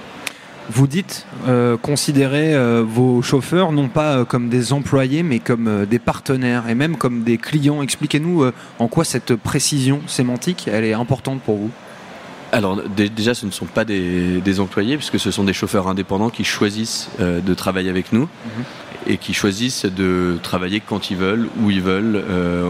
Vous 0.73 0.87
dites 0.87 1.25
euh, 1.47 1.75
considérer 1.75 2.55
euh, 2.55 2.81
vos 2.87 3.21
chauffeurs 3.21 3.73
non 3.73 3.89
pas 3.89 4.15
euh, 4.15 4.25
comme 4.25 4.47
des 4.47 4.71
employés 4.71 5.21
mais 5.21 5.39
comme 5.39 5.85
des 5.85 5.99
partenaires 5.99 6.69
et 6.69 6.75
même 6.75 6.95
comme 6.95 7.23
des 7.23 7.37
clients. 7.37 7.81
Expliquez-nous 7.81 8.45
en 8.79 8.87
quoi 8.87 9.03
cette 9.03 9.35
précision 9.35 9.99
sémantique 10.07 10.69
elle 10.71 10.85
est 10.85 10.93
importante 10.93 11.41
pour 11.41 11.57
vous? 11.57 11.71
Alors 12.53 12.81
déjà 12.83 13.33
ce 13.33 13.45
ne 13.45 13.51
sont 13.51 13.65
pas 13.65 13.83
des, 13.83 14.59
employés 14.59 14.95
puisque 14.95 15.19
ce 15.19 15.29
sont 15.29 15.43
des 15.43 15.53
chauffeurs 15.53 15.89
indépendants 15.89 16.29
qui 16.29 16.45
choisissent 16.45 17.09
de 17.19 17.53
travailler 17.53 17.89
avec 17.89 18.13
nous 18.13 18.21
mhm. 18.21 18.63
et 19.07 19.17
qui 19.17 19.33
choisissent 19.33 19.85
de 19.85 20.37
travailler 20.41 20.79
quand 20.79 21.11
ils 21.11 21.17
veulent, 21.17 21.49
où 21.61 21.69
ils 21.69 21.81
veulent. 21.81 22.23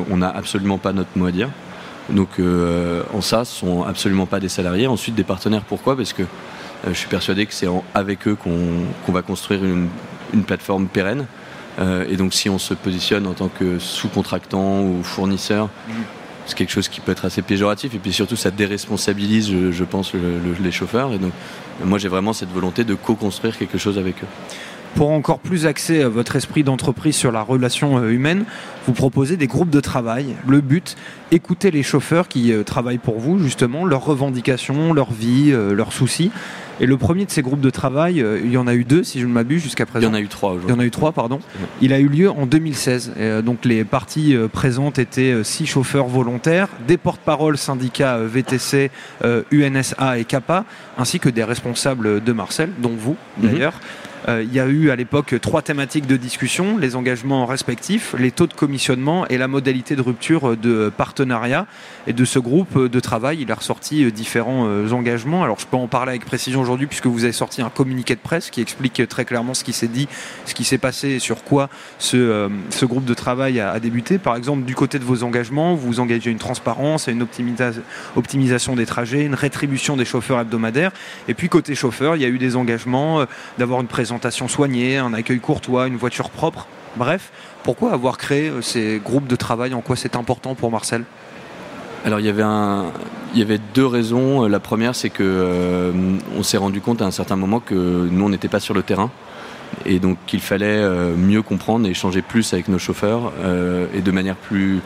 on 0.09 0.17
n'a 0.17 0.29
absolument 0.29 0.79
pas 0.79 0.91
notre 0.91 1.15
mot 1.15 1.27
à 1.27 1.31
dire. 1.31 1.49
Donc 2.09 2.39
en 3.13 3.21
ça, 3.21 3.45
ce 3.45 3.59
sont 3.59 3.83
absolument 3.83 4.25
pas 4.25 4.39
des 4.39 4.49
salariés. 4.49 4.87
Ensuite 4.87 5.13
des 5.13 5.23
partenaires, 5.23 5.63
pourquoi? 5.63 5.95
Parce 5.95 6.13
que 6.13 6.23
euh, 6.23 6.25
je 6.87 6.93
suis 6.93 7.07
persuadé 7.07 7.45
que 7.45 7.53
c'est 7.53 7.67
avec 7.93 8.27
eux 8.27 8.35
qu'on 8.35 9.11
va 9.11 9.21
construire 9.21 9.63
une, 9.63 9.89
plateforme 10.45 10.87
pérenne. 10.87 11.25
Euh, 11.79 12.05
et 12.09 12.15
donc 12.15 12.33
si 12.33 12.49
on 12.49 12.57
se 12.57 12.73
positionne 12.73 13.27
en 13.27 13.33
tant 13.33 13.47
que 13.47 13.79
sous-contractant 13.79 14.81
ou 14.81 15.03
fournisseur, 15.03 15.69
c'est 16.45 16.57
quelque 16.57 16.71
chose 16.71 16.89
qui 16.89 17.01
peut 17.01 17.11
être 17.11 17.25
assez 17.25 17.41
péjoratif. 17.41 17.93
Et 17.93 17.99
puis 17.99 18.13
surtout, 18.13 18.35
ça 18.35 18.51
déresponsabilise, 18.51 19.51
je, 19.71 19.83
pense, 19.83 20.13
les 20.13 20.71
chauffeurs. 20.71 21.13
Et 21.13 21.17
donc 21.17 21.33
moi, 21.83 21.99
j'ai 21.99 22.07
vraiment 22.07 22.33
cette 22.33 22.51
volonté 22.51 22.83
de 22.83 22.95
co-construire 22.95 23.57
quelque 23.57 23.77
chose 23.77 23.97
avec 23.97 24.23
eux. 24.23 24.27
Pour 24.95 25.11
encore 25.11 25.39
plus 25.39 25.65
axer 25.65 26.03
votre 26.03 26.35
esprit 26.35 26.63
d'entreprise 26.63 27.15
sur 27.15 27.31
la 27.31 27.41
relation 27.41 28.07
humaine, 28.07 28.45
vous 28.85 28.93
proposez 28.93 29.37
des 29.37 29.47
groupes 29.47 29.69
de 29.69 29.79
travail. 29.79 30.35
Le 30.47 30.61
but, 30.61 30.95
écouter 31.31 31.71
les 31.71 31.83
chauffeurs 31.83 32.27
qui 32.27 32.53
travaillent 32.65 32.97
pour 32.97 33.19
vous, 33.19 33.39
justement, 33.39 33.85
leurs 33.85 34.05
revendications, 34.05 34.93
leur 34.93 35.11
vie, 35.11 35.51
leurs 35.51 35.93
soucis. 35.93 36.31
Et 36.81 36.87
le 36.87 36.97
premier 36.97 37.25
de 37.25 37.31
ces 37.31 37.43
groupes 37.43 37.61
de 37.61 37.69
travail, 37.69 38.21
euh, 38.21 38.39
il 38.43 38.51
y 38.51 38.57
en 38.57 38.65
a 38.65 38.73
eu 38.73 38.83
deux, 38.83 39.03
si 39.03 39.19
je 39.19 39.27
ne 39.27 39.31
m'abuse, 39.31 39.61
jusqu'à 39.61 39.85
présent. 39.85 40.07
Il 40.07 40.09
y 40.09 40.11
en 40.11 40.15
a 40.15 40.19
eu 40.19 40.27
trois 40.27 40.57
Il 40.63 40.69
y 40.71 40.73
en 40.73 40.79
a 40.79 40.83
eu 40.83 40.89
trois, 40.89 41.11
pardon. 41.11 41.39
Il 41.79 41.93
a 41.93 41.99
eu 41.99 42.07
lieu 42.07 42.31
en 42.31 42.47
2016. 42.47 43.13
Euh, 43.17 43.41
donc 43.43 43.65
les 43.65 43.83
parties 43.83 44.35
euh, 44.35 44.47
présentes 44.47 44.97
étaient 44.97 45.43
six 45.43 45.67
chauffeurs 45.67 46.07
volontaires, 46.07 46.69
des 46.87 46.97
porte-paroles 46.97 47.59
syndicats 47.59 48.17
VTC, 48.17 48.89
UNSA 49.51 50.17
et 50.17 50.25
CAPA, 50.25 50.65
ainsi 50.97 51.19
que 51.19 51.29
des 51.29 51.43
responsables 51.43 52.23
de 52.23 52.31
Marcel, 52.31 52.71
dont 52.79 52.95
vous 52.97 53.15
mhm. 53.37 53.47
d'ailleurs. 53.47 53.73
Euh, 53.75 54.10
il 54.27 54.53
y 54.53 54.59
a 54.59 54.67
eu 54.67 54.89
à 54.89 54.95
l'époque 54.95 55.35
trois 55.41 55.61
thématiques 55.61 56.05
de 56.05 56.17
discussion, 56.17 56.77
les 56.77 56.95
engagements 56.95 57.45
respectifs, 57.45 58.15
les 58.17 58.31
taux 58.31 58.47
de 58.47 58.53
commissionnement 58.53 59.27
et 59.27 59.37
la 59.37 59.47
modalité 59.47 59.95
de 59.95 60.01
rupture 60.01 60.55
de 60.57 60.91
partenariat. 60.95 61.65
Et 62.07 62.13
de 62.13 62.25
ce 62.25 62.39
groupe 62.39 62.77
de 62.77 62.99
travail, 62.99 63.39
il 63.41 63.51
a 63.51 63.55
ressorti 63.55 64.03
euh, 64.03 64.11
différents 64.11 64.67
euh, 64.67 64.91
engagements. 64.91 65.43
Alors 65.43 65.59
je 65.59 65.65
peux 65.65 65.77
en 65.77 65.87
parler 65.87 66.11
avec 66.11 66.25
précision 66.25 66.61
aujourd'hui 66.61 66.87
puisque 66.87 67.07
vous 67.07 67.23
avez 67.23 67.33
sorti 67.33 67.61
un 67.61 67.69
communiqué 67.69 68.15
de 68.15 68.19
presse 68.19 68.49
qui 68.49 68.61
explique 68.61 69.07
très 69.07 69.25
clairement 69.25 69.53
ce 69.53 69.63
qui 69.63 69.73
s'est 69.73 69.87
dit, 69.87 70.07
ce 70.45 70.53
qui 70.53 70.63
s'est 70.63 70.77
passé 70.77 71.09
et 71.09 71.19
sur 71.19 71.43
quoi 71.43 71.69
ce, 71.97 72.49
ce 72.69 72.85
groupe 72.85 73.05
de 73.05 73.13
travail 73.13 73.59
a, 73.59 73.79
débuté. 73.79 74.17
Par 74.17 74.35
exemple, 74.35 74.63
du 74.63 74.75
côté 74.75 74.99
de 74.99 75.03
vos 75.03 75.23
engagements, 75.23 75.75
vous 75.75 75.99
engagez 75.99 76.29
une 76.29 76.37
transparence 76.37 77.07
et 77.07 77.11
une 77.11 77.25
optimisation 78.15 78.75
des 78.75 78.85
trajets, 78.85 79.23
une 79.25 79.35
rétribution 79.35 79.97
des 79.97 80.05
chauffeurs 80.05 80.39
hebdomadaires. 80.39 80.91
Et 81.27 81.33
puis 81.33 81.49
côté 81.49 81.73
chauffeur, 81.75 82.15
il 82.15 82.21
y 82.21 82.25
a 82.25 82.27
eu 82.27 82.37
des 82.37 82.55
engagements 82.55 83.25
d'avoir 83.57 83.81
une 83.81 83.87
présence 83.87 84.10
présentation 84.11 84.49
soignée, 84.49 84.97
un 84.97 85.13
accueil 85.13 85.39
courtois, 85.39 85.87
une 85.87 85.95
voiture 85.95 86.31
propre. 86.31 86.67
Bref, 86.97 87.31
pourquoi 87.63 87.93
avoir 87.93 88.17
créé 88.17 88.49
euh, 88.49 88.61
ces 88.61 89.01
groupes 89.01 89.25
de 89.25 89.37
travail? 89.37 89.73
En 89.73 89.79
quoi 89.79 89.95
c'est 89.95 90.17
important 90.17 90.53
pour 90.53 90.69
Marcel? 90.69 91.05
Alors 92.03 92.19
il 92.19 92.25
y 92.25 92.29
avait 92.29 92.43
il 93.33 93.39
y 93.39 93.41
avait 93.41 93.59
deux 93.73 93.85
raisons. 93.85 94.45
La 94.47 94.59
première, 94.59 94.95
c'est 94.95 95.09
que 95.09 95.23
euh, 95.23 95.93
on 96.37 96.43
s'est 96.43 96.57
rendu 96.57 96.81
compte 96.81 97.01
à 97.01 97.05
un 97.05 97.11
certain 97.11 97.37
moment 97.37 97.61
que 97.61 98.09
nous 98.11 98.25
on 98.25 98.27
n'était 98.27 98.49
pas 98.49 98.59
sur 98.59 98.73
le 98.73 98.83
terrain 98.83 99.11
et 99.85 99.99
donc 99.99 100.17
qu'il 100.27 100.41
fallait 100.41 100.65
euh, 100.67 101.15
mieux 101.15 101.41
comprendre 101.41 101.87
et 101.87 101.91
échanger 101.91 102.21
plus 102.21 102.51
avec 102.51 102.67
nos 102.67 102.79
chauffeurs 102.79 103.31
et 103.93 104.01
de 104.01 104.11
manière 104.11 104.35
plus, 104.35 104.81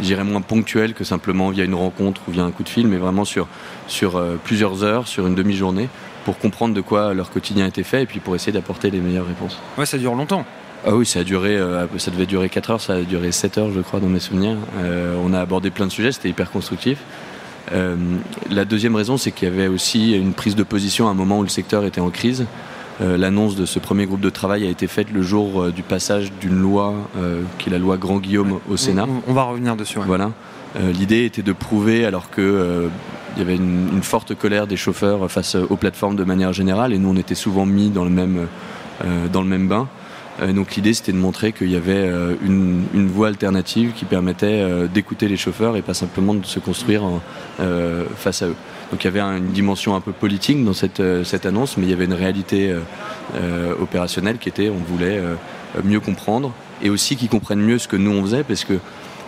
j'irais 0.00 0.22
moins 0.22 0.42
ponctuelle 0.42 0.94
que 0.94 1.02
simplement 1.02 1.50
via 1.50 1.64
une 1.64 1.74
rencontre 1.74 2.20
ou 2.28 2.30
via 2.30 2.44
un 2.44 2.52
coup 2.52 2.62
de 2.62 2.68
fil, 2.68 2.86
mais 2.86 2.98
vraiment 2.98 3.24
sur 3.24 3.48
sur 3.88 4.22
plusieurs 4.44 4.84
heures, 4.84 5.08
sur 5.08 5.26
une 5.26 5.34
demi-journée, 5.34 5.88
pour 6.24 6.38
comprendre 6.38 6.74
de 6.74 6.80
quoi 6.80 7.14
leur 7.14 7.30
quotidien 7.30 7.66
était 7.66 7.82
fait 7.82 8.02
et 8.02 8.06
puis 8.06 8.20
pour 8.20 8.34
essayer 8.34 8.52
d'apporter 8.52 8.90
les 8.90 9.00
meilleures 9.00 9.26
réponses. 9.26 9.58
Ouais, 9.78 9.86
ça 9.86 9.98
dure 9.98 10.14
longtemps. 10.14 10.44
Ah 10.84 10.96
oui, 10.96 11.06
ça 11.06 11.20
a 11.20 11.24
duré, 11.24 11.56
euh, 11.56 11.86
ça 11.98 12.10
devait 12.10 12.26
durer 12.26 12.48
4 12.48 12.70
heures, 12.70 12.80
ça 12.80 12.94
a 12.94 13.00
duré 13.02 13.30
7 13.30 13.58
heures, 13.58 13.70
je 13.72 13.80
crois, 13.80 14.00
dans 14.00 14.08
mes 14.08 14.18
souvenirs. 14.18 14.56
Euh, 14.78 15.14
on 15.24 15.32
a 15.32 15.40
abordé 15.40 15.70
plein 15.70 15.86
de 15.86 15.92
sujets, 15.92 16.10
c'était 16.10 16.28
hyper 16.28 16.50
constructif. 16.50 16.98
Euh, 17.72 17.94
la 18.50 18.64
deuxième 18.64 18.96
raison, 18.96 19.16
c'est 19.16 19.30
qu'il 19.30 19.48
y 19.48 19.52
avait 19.52 19.68
aussi 19.68 20.12
une 20.12 20.32
prise 20.32 20.56
de 20.56 20.64
position 20.64 21.06
à 21.06 21.12
un 21.12 21.14
moment 21.14 21.38
où 21.38 21.42
le 21.44 21.48
secteur 21.48 21.84
était 21.84 22.00
en 22.00 22.10
crise. 22.10 22.46
L'annonce 23.00 23.56
de 23.56 23.66
ce 23.66 23.80
premier 23.80 24.06
groupe 24.06 24.20
de 24.20 24.30
travail 24.30 24.64
a 24.64 24.70
été 24.70 24.86
faite 24.86 25.08
le 25.12 25.22
jour 25.22 25.72
du 25.72 25.82
passage 25.82 26.30
d'une 26.40 26.54
loi, 26.54 26.94
qui 27.58 27.68
est 27.68 27.72
la 27.72 27.78
loi 27.78 27.96
Grand 27.96 28.18
Guillaume, 28.18 28.60
au 28.70 28.76
Sénat. 28.76 29.08
On, 29.26 29.32
va 29.32 29.42
revenir 29.42 29.74
dessus. 29.74 29.98
Voilà. 30.06 30.30
L'idée 30.78 31.24
était 31.24 31.42
de 31.42 31.52
prouver, 31.52 32.04
alors 32.04 32.30
que 32.30 32.88
il 33.36 33.38
y 33.38 33.42
avait 33.42 33.56
une, 33.56 34.02
forte 34.02 34.34
colère 34.34 34.66
des 34.66 34.76
chauffeurs 34.76 35.30
face 35.30 35.54
aux 35.54 35.76
plateformes 35.76 36.16
de 36.16 36.24
manière 36.24 36.52
générale 36.52 36.92
et 36.92 36.98
nous 36.98 37.10
on 37.10 37.16
était 37.16 37.34
souvent 37.34 37.66
mis 37.66 37.90
dans 37.90 38.04
le 38.04 38.10
même, 38.10 38.48
euh, 39.04 39.28
dans 39.28 39.42
le 39.42 39.48
même 39.48 39.68
bain. 39.68 39.88
Euh, 40.40 40.52
donc 40.52 40.74
l'idée 40.74 40.94
c'était 40.94 41.12
de 41.12 41.18
montrer 41.18 41.52
qu'il 41.52 41.70
y 41.70 41.76
avait 41.76 41.92
euh, 41.94 42.34
une, 42.42 43.08
voie 43.08 43.28
alternative 43.28 43.92
qui 43.94 44.04
permettait 44.04 44.64
d'écouter 44.92 45.28
les 45.28 45.36
chauffeurs 45.36 45.76
et 45.76 45.82
pas 45.82 45.94
simplement 45.94 46.34
de 46.34 46.44
se 46.46 46.58
construire 46.58 47.02
face 48.16 48.42
à 48.42 48.46
eux. 48.46 48.56
Donc 48.90 49.04
il 49.04 49.06
y 49.06 49.08
avait 49.08 49.20
une 49.20 49.52
dimension 49.52 49.94
un 49.94 50.00
peu 50.00 50.12
politique 50.12 50.62
dans 50.64 50.74
cette, 50.74 51.02
cette 51.24 51.46
annonce, 51.46 51.76
mais 51.76 51.84
il 51.84 51.90
y 51.90 51.92
avait 51.92 52.04
une 52.04 52.14
réalité 52.14 52.74
opérationnelle 53.80 54.38
qui 54.38 54.48
était 54.48 54.70
on 54.70 54.92
voulait 54.92 55.20
mieux 55.84 56.00
comprendre 56.00 56.52
et 56.82 56.90
aussi 56.90 57.16
qu'ils 57.16 57.28
comprennent 57.28 57.60
mieux 57.60 57.78
ce 57.78 57.88
que 57.88 57.96
nous 57.96 58.10
on 58.10 58.22
faisait 58.22 58.44
parce 58.44 58.64
que 58.64 58.74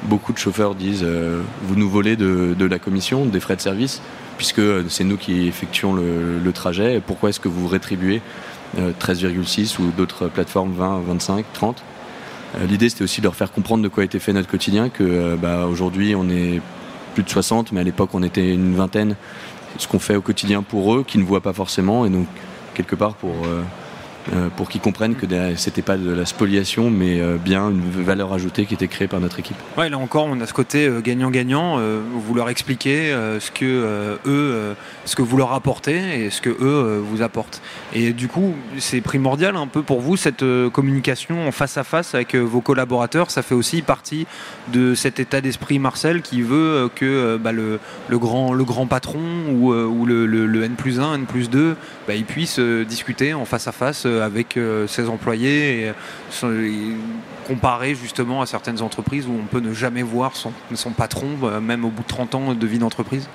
beaucoup 0.05 0.33
de 0.33 0.39
chauffeurs 0.39 0.75
disent 0.75 1.03
euh, 1.05 1.41
vous 1.63 1.77
nous 1.77 1.89
volez 1.89 2.17
de, 2.17 2.65
la 2.65 2.79
commission, 2.79 3.25
des 3.27 3.41
frais 3.41 3.57
de 3.57 3.61
service, 3.61 4.03
puisque 4.37 4.63
c'est 4.89 5.05
nous 5.05 5.17
qui 5.17 5.47
effectuons 5.47 5.95
le, 5.95 6.53
trajet. 6.53 7.03
Pourquoi 7.05 7.31
est-ce 7.31 7.41
que 7.41 7.49
vous 7.49 7.67
rétribuez 7.67 8.21
13,6 8.77 9.81
euh, 9.81 9.83
ou 9.83 9.91
d'autres 9.91 10.29
plateformes 10.29 10.73
20, 10.73 11.03
25, 11.07 11.45
30 11.53 11.83
L'idée 12.69 12.89
c'était 12.89 13.03
aussi 13.03 13.21
de 13.21 13.27
leur 13.27 13.35
faire 13.35 13.51
comprendre 13.51 13.83
de 13.83 13.89
quoi 13.89 14.05
était 14.05 14.21
fait 14.21 14.33
notre 14.33 14.49
quotidien, 14.49 14.89
que 14.89 15.03
euh, 15.03 15.37
bah, 15.37 15.67
aujourd'hui 15.67 16.15
on 16.15 16.29
est 16.31 16.61
plus 17.15 17.23
de 17.23 17.29
60, 17.29 17.73
mais 17.73 17.81
à 17.81 17.85
l'époque 17.85 18.11
on 18.15 18.23
était 18.23 18.53
une 18.53 18.75
vingtaine. 18.75 19.17
Ce 19.79 19.89
qu'on 19.89 19.99
fait 19.99 20.15
au 20.15 20.21
quotidien 20.21 20.63
pour 20.63 20.95
eux, 20.95 21.05
qui 21.05 21.19
ne 21.19 21.25
voient 21.25 21.41
pas 21.41 21.53
forcément, 21.53 22.07
et 22.07 22.11
donc 22.11 22.27
quelque 22.75 22.95
part 22.95 23.15
pour 23.15 23.35
euh, 23.45 23.63
pour 24.57 24.69
qu'ils 24.69 24.81
comprennent 24.81 25.15
que 25.15 25.27
c'était 25.57 25.83
pas 25.83 25.97
de 25.97 26.11
la 26.11 26.25
spoliation, 26.25 26.91
mais 26.91 27.21
euh, 27.21 27.37
bien 27.37 27.71
une 27.71 27.81
valeur 27.81 28.33
ajoutée 28.33 28.67
qui 28.67 28.75
était 28.75 28.89
créée 28.89 29.09
par 29.09 29.21
notre 29.21 29.39
équipe. 29.39 29.57
Ouais, 29.77 29.89
là 29.89 29.99
encore, 29.99 30.27
on 30.27 30.41
a 30.41 30.47
ce 30.47 30.53
côté 30.53 30.87
euh, 30.87 31.01
gagnant-gagnant. 31.01 31.79
vous 31.79 32.35
leur 32.35 32.49
expliquez 32.49 33.13
ce 33.41 33.51
que 33.51 34.19
eux, 34.27 34.75
ce 35.05 35.17
que 35.17 35.23
vous 35.23 35.37
leur 35.37 35.53
apportez 35.53 36.25
et 36.25 36.31
ce 36.31 36.41
que 36.41 36.51
eux 36.51 37.03
vous 37.05 37.23
apportent. 37.23 37.61
Et 37.93 38.13
du 38.13 38.29
coup, 38.29 38.55
c'est 38.79 39.01
primordial 39.01 39.57
un 39.57 39.67
peu 39.67 39.83
pour 39.83 40.01
vous 40.01 40.17
cette 40.17 40.45
communication 40.73 41.47
en 41.47 41.53
face 41.53 41.77
à 41.77 41.85
face 41.85 42.15
avec 42.15 42.35
vos 42.35 42.61
collaborateurs. 42.61 43.31
Ça 43.31 43.43
fait 43.43 43.55
aussi 43.55 43.83
partie 43.83 44.27
de 44.73 44.95
cet 44.95 45.21
état 45.21 45.41
d'esprit 45.41 45.79
Marcel 45.79 46.23
qui 46.23 46.43
veut 46.43 46.89
que 46.95 47.37
bah, 47.37 47.53
le, 47.53 47.79
grand, 48.13 48.53
le 48.53 48.65
grand 48.65 48.87
patron 48.87 49.21
ou, 49.51 49.73
le, 50.07 50.65
N 50.65 50.75
plus 50.75 51.01
1, 51.01 51.15
N 51.15 51.27
plus 51.27 51.51
2, 51.51 51.77
bah, 52.07 52.15
ils 52.15 52.25
puissent 52.25 52.61
discuter 52.61 53.35
en 53.35 53.45
face 53.45 53.69
à 53.69 53.73
face 53.73 54.07
avec 54.23 54.57
euh, 54.57 54.87
ses 54.87 55.09
employés 55.09 55.87
et, 55.87 55.93
comparer 57.47 57.95
justement 57.95 58.41
à 58.41 58.47
certaines 58.47 58.81
entreprises 58.81 59.27
où 59.27 59.33
on 59.33 59.45
peut 59.45 59.61
ne 59.61 59.75
jamais 59.75 60.03
voir 60.03 60.33
son, 60.35 60.91
patron, 60.91 61.29
euh, 61.43 61.61
même 61.61 61.85
au 61.85 61.91
bout 61.91 62.03
de 62.03 62.09
30 62.09 62.35
ans 62.35 62.55
de 62.55 62.67
vie 62.67 62.79
d'entreprise 62.79 63.29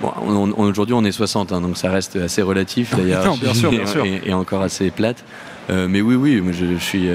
Bon, 0.00 0.12
Aujourd'hui, 0.56 0.94
on 0.94 1.04
est 1.04 1.12
60, 1.12 1.52
hein, 1.52 1.60
donc 1.60 1.76
ça 1.76 1.90
reste 1.90 2.16
assez 2.16 2.42
relatif 2.42 2.96
d'ailleurs. 2.96 3.36
bien 3.36 3.54
sûr, 3.54 3.70
bien 3.70 3.86
sûr. 3.86 4.04
Et, 4.04 4.32
encore 4.32 4.62
assez 4.62 4.90
plate. 4.90 5.24
Euh, 5.70 5.88
mais 5.88 6.00
oui, 6.00 6.14
oui, 6.16 6.42
je, 6.52 6.76
suis. 6.78 7.08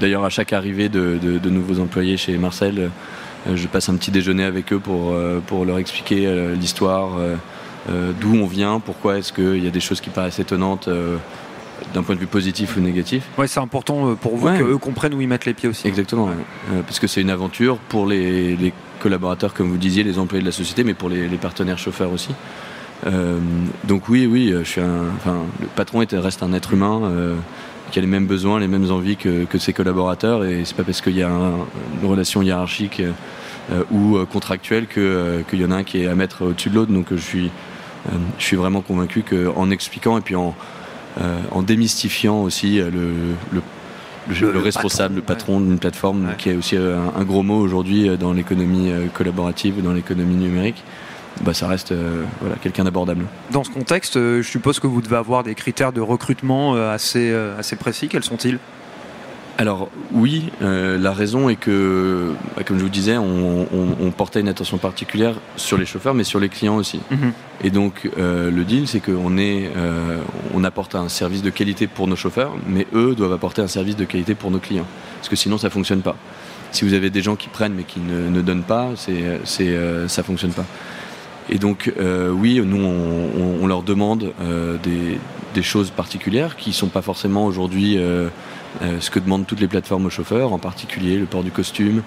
d'ailleurs, 0.00 0.24
à 0.24 0.30
chaque 0.30 0.52
arrivée 0.52 0.88
de, 0.88 1.48
nouveaux 1.48 1.80
employés 1.80 2.16
chez 2.16 2.36
Marcel, 2.36 2.90
je 3.52 3.66
passe 3.66 3.88
un 3.88 3.96
petit 3.96 4.10
déjeuner 4.10 4.44
avec 4.44 4.72
eux 4.72 4.78
pour, 4.78 5.14
pour 5.46 5.64
leur 5.64 5.78
expliquer 5.78 6.54
l'histoire, 6.54 7.18
euh, 7.18 7.36
d'où 7.88 8.34
on 8.34 8.46
vient, 8.46 8.80
pourquoi 8.80 9.18
est-ce 9.18 9.32
qu'il 9.32 9.62
y 9.62 9.66
a 9.66 9.70
des 9.70 9.80
choses 9.80 10.00
qui 10.00 10.10
paraissent 10.10 10.38
étonnantes 10.38 10.88
euh, 10.88 11.16
d'un 11.92 12.02
point 12.02 12.14
de 12.14 12.20
vue 12.20 12.26
positif 12.26 12.76
ou 12.76 12.80
négatif. 12.80 13.24
Ouais, 13.36 13.46
c'est 13.46 13.60
important 13.60 14.08
euh, 14.10 14.14
pour 14.14 14.36
vous 14.36 14.48
qu'eux 14.48 14.78
comprennent 14.78 15.14
où 15.14 15.20
ils 15.20 15.28
mettent 15.28 15.44
les 15.44 15.54
pieds 15.54 15.68
aussi. 15.68 15.86
Exactement, 15.86 16.30
parce 16.86 16.98
que 16.98 17.06
c'est 17.06 17.20
une 17.20 17.30
aventure 17.30 17.76
pour 17.76 18.06
les, 18.06 18.72
collaborateurs, 19.00 19.52
comme 19.52 19.68
vous 19.68 19.76
disiez, 19.76 20.02
les 20.02 20.18
employés 20.18 20.40
de 20.40 20.48
la 20.48 20.52
société, 20.52 20.82
mais 20.82 20.94
pour 20.94 21.10
les, 21.10 21.28
partenaires 21.36 21.78
chauffeurs 21.78 22.12
aussi. 22.12 22.30
donc 23.84 24.08
oui, 24.08 24.26
oui, 24.26 24.54
je 24.56 24.64
suis 24.64 24.80
un, 24.80 25.02
enfin, 25.16 25.42
le 25.60 25.66
patron 25.66 26.04
reste 26.10 26.42
un 26.42 26.54
être 26.54 26.72
humain 26.72 27.02
qui 27.90 27.98
a 27.98 28.02
les 28.02 28.08
mêmes 28.08 28.26
besoins, 28.26 28.60
les 28.60 28.68
mêmes 28.68 28.90
envies 28.90 29.16
que, 29.16 29.58
ses 29.58 29.74
collaborateurs, 29.74 30.44
et 30.44 30.64
c'est 30.64 30.76
pas 30.76 30.84
parce 30.84 31.02
qu'il 31.02 31.16
y 31.16 31.22
a 31.22 31.28
une 31.28 32.08
relation 32.08 32.40
hiérarchique 32.40 33.02
ou 33.90 34.16
contractuelle 34.32 34.86
qu'il 34.86 35.60
y 35.60 35.64
en 35.66 35.70
a 35.70 35.76
un 35.76 35.84
qui 35.84 36.02
est 36.02 36.06
à 36.06 36.14
mettre 36.14 36.46
au-dessus 36.46 36.70
de 36.70 36.76
l'autre. 36.76 36.92
Donc 36.92 37.08
je 37.10 37.16
suis 37.16 37.50
euh, 37.50 37.73
je 38.38 38.44
suis 38.44 38.56
vraiment 38.56 38.80
convaincu 38.80 39.22
qu'en 39.22 39.70
expliquant 39.70 40.18
et 40.18 40.20
puis 40.20 40.36
en, 40.36 40.54
euh, 41.20 41.38
en 41.52 41.62
démystifiant 41.62 42.42
aussi 42.42 42.80
euh, 42.80 42.90
le, 42.90 43.62
le, 44.52 44.58
responsable, 44.58 45.16
le 45.16 45.22
patron 45.22 45.60
d'une 45.60 45.78
plateforme, 45.78 46.34
qui 46.38 46.50
est 46.50 46.56
aussi 46.56 46.76
un, 46.76 47.24
gros 47.24 47.42
mot 47.42 47.58
aujourd'hui 47.58 48.16
dans 48.18 48.32
l'économie 48.32 48.90
collaborative, 49.12 49.82
dans 49.82 49.92
l'économie 49.92 50.34
numérique. 50.34 50.82
Bah, 51.42 51.52
ça 51.52 51.66
reste 51.66 51.92
voilà, 52.40 52.56
quelqu'un 52.56 52.84
d'abordable. 52.84 53.26
Dans 53.50 53.64
ce 53.64 53.70
contexte, 53.70 54.14
je 54.14 54.42
suppose 54.42 54.80
que 54.80 54.86
vous 54.86 55.02
devez 55.02 55.16
avoir 55.16 55.42
des 55.42 55.54
critères 55.54 55.92
de 55.92 56.00
recrutement 56.00 56.74
assez, 56.74 57.34
assez 57.58 57.76
précis. 57.76 58.08
Quels 58.08 58.24
sont-ils? 58.24 58.58
Alors 59.56 59.88
oui, 60.12 60.50
euh, 60.62 60.98
la 60.98 61.12
raison 61.12 61.48
est 61.48 61.56
que, 61.56 62.32
bah, 62.56 62.64
comme 62.64 62.78
je 62.78 62.82
vous 62.82 62.90
disais, 62.90 63.16
on, 63.16 64.10
portait 64.16 64.40
une 64.40 64.48
attention 64.48 64.78
particulière 64.78 65.34
sur 65.56 65.76
les 65.76 65.86
chauffeurs, 65.86 66.14
mais 66.14 66.22
sur 66.22 66.38
les 66.38 66.48
clients 66.48 66.76
aussi. 66.76 67.00
Mhm. 67.10 67.32
Et 67.62 67.70
donc 67.70 68.08
euh, 68.16 68.50
le 68.50 68.64
deal, 68.64 68.86
c'est 68.86 69.00
qu'on 69.00 69.36
est, 69.38 69.70
euh, 69.76 70.18
on 70.54 70.62
apporte 70.62 70.94
un 70.94 71.08
service 71.08 71.42
de 71.42 71.50
qualité 71.50 71.88
pour 71.88 72.06
nos 72.06 72.14
chauffeurs, 72.14 72.52
mais 72.68 72.86
eux 72.94 73.14
doivent 73.16 73.32
apporter 73.32 73.60
un 73.60 73.66
service 73.66 73.96
de 73.96 74.04
qualité 74.04 74.36
pour 74.36 74.52
nos 74.52 74.60
clients, 74.60 74.86
parce 75.16 75.28
que 75.28 75.36
sinon 75.36 75.58
ça 75.58 75.68
fonctionne 75.68 76.02
pas. 76.02 76.16
Si 76.70 76.84
vous 76.84 76.94
avez 76.94 77.10
des 77.10 77.22
gens 77.22 77.34
qui 77.34 77.48
prennent 77.48 77.74
mais 77.74 77.84
qui 77.84 78.00
ne, 78.00 78.40
donnent 78.40 78.62
pas, 78.62 78.90
c'est, 78.96 79.40
c'est, 79.44 79.76
ça 80.08 80.22
fonctionne 80.22 80.52
pas. 80.52 80.66
Et 81.48 81.58
donc 81.58 81.92
oui, 82.32 82.60
nous 82.64 82.84
on, 82.84 83.66
leur 83.66 83.82
demande 83.82 84.32
des 84.82 85.18
des 85.54 85.62
choses 85.62 85.90
particulières 85.90 86.56
qui 86.56 86.72
sont 86.72 86.88
pas 86.88 87.02
forcément 87.02 87.46
aujourd'hui 87.46 87.98
ce 88.80 89.10
que 89.10 89.18
demandent 89.18 89.46
toutes 89.46 89.60
les 89.60 89.68
plateformes 89.68 90.06
aux 90.06 90.10
chauffeurs, 90.10 90.52
en 90.52 90.58
particulier 90.58 91.16
le 91.16 91.26
port 91.26 91.44
du 91.44 91.50
costume, 91.50 92.02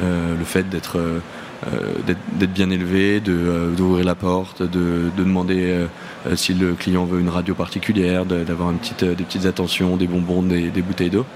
le 0.00 0.44
fait 0.44 0.68
d'être 0.68 0.98
bien 2.54 2.70
élevé, 2.70 3.20
d'ouvrir 3.20 4.04
la 4.04 4.14
porte, 4.14 4.62
de, 4.62 5.10
demander 5.16 5.86
si 6.34 6.54
le 6.54 6.74
client 6.74 7.04
veut 7.04 7.20
une 7.20 7.30
radio 7.30 7.54
particulière, 7.54 8.26
d'avoir 8.26 8.72
petite, 8.74 9.04
des 9.04 9.24
petites 9.24 9.46
attentions, 9.46 9.96
des 9.96 10.06
bonbons, 10.06 10.42
des, 10.42 10.70
des 10.70 10.82
bouteilles 10.82 11.10
d'eau. 11.10 11.26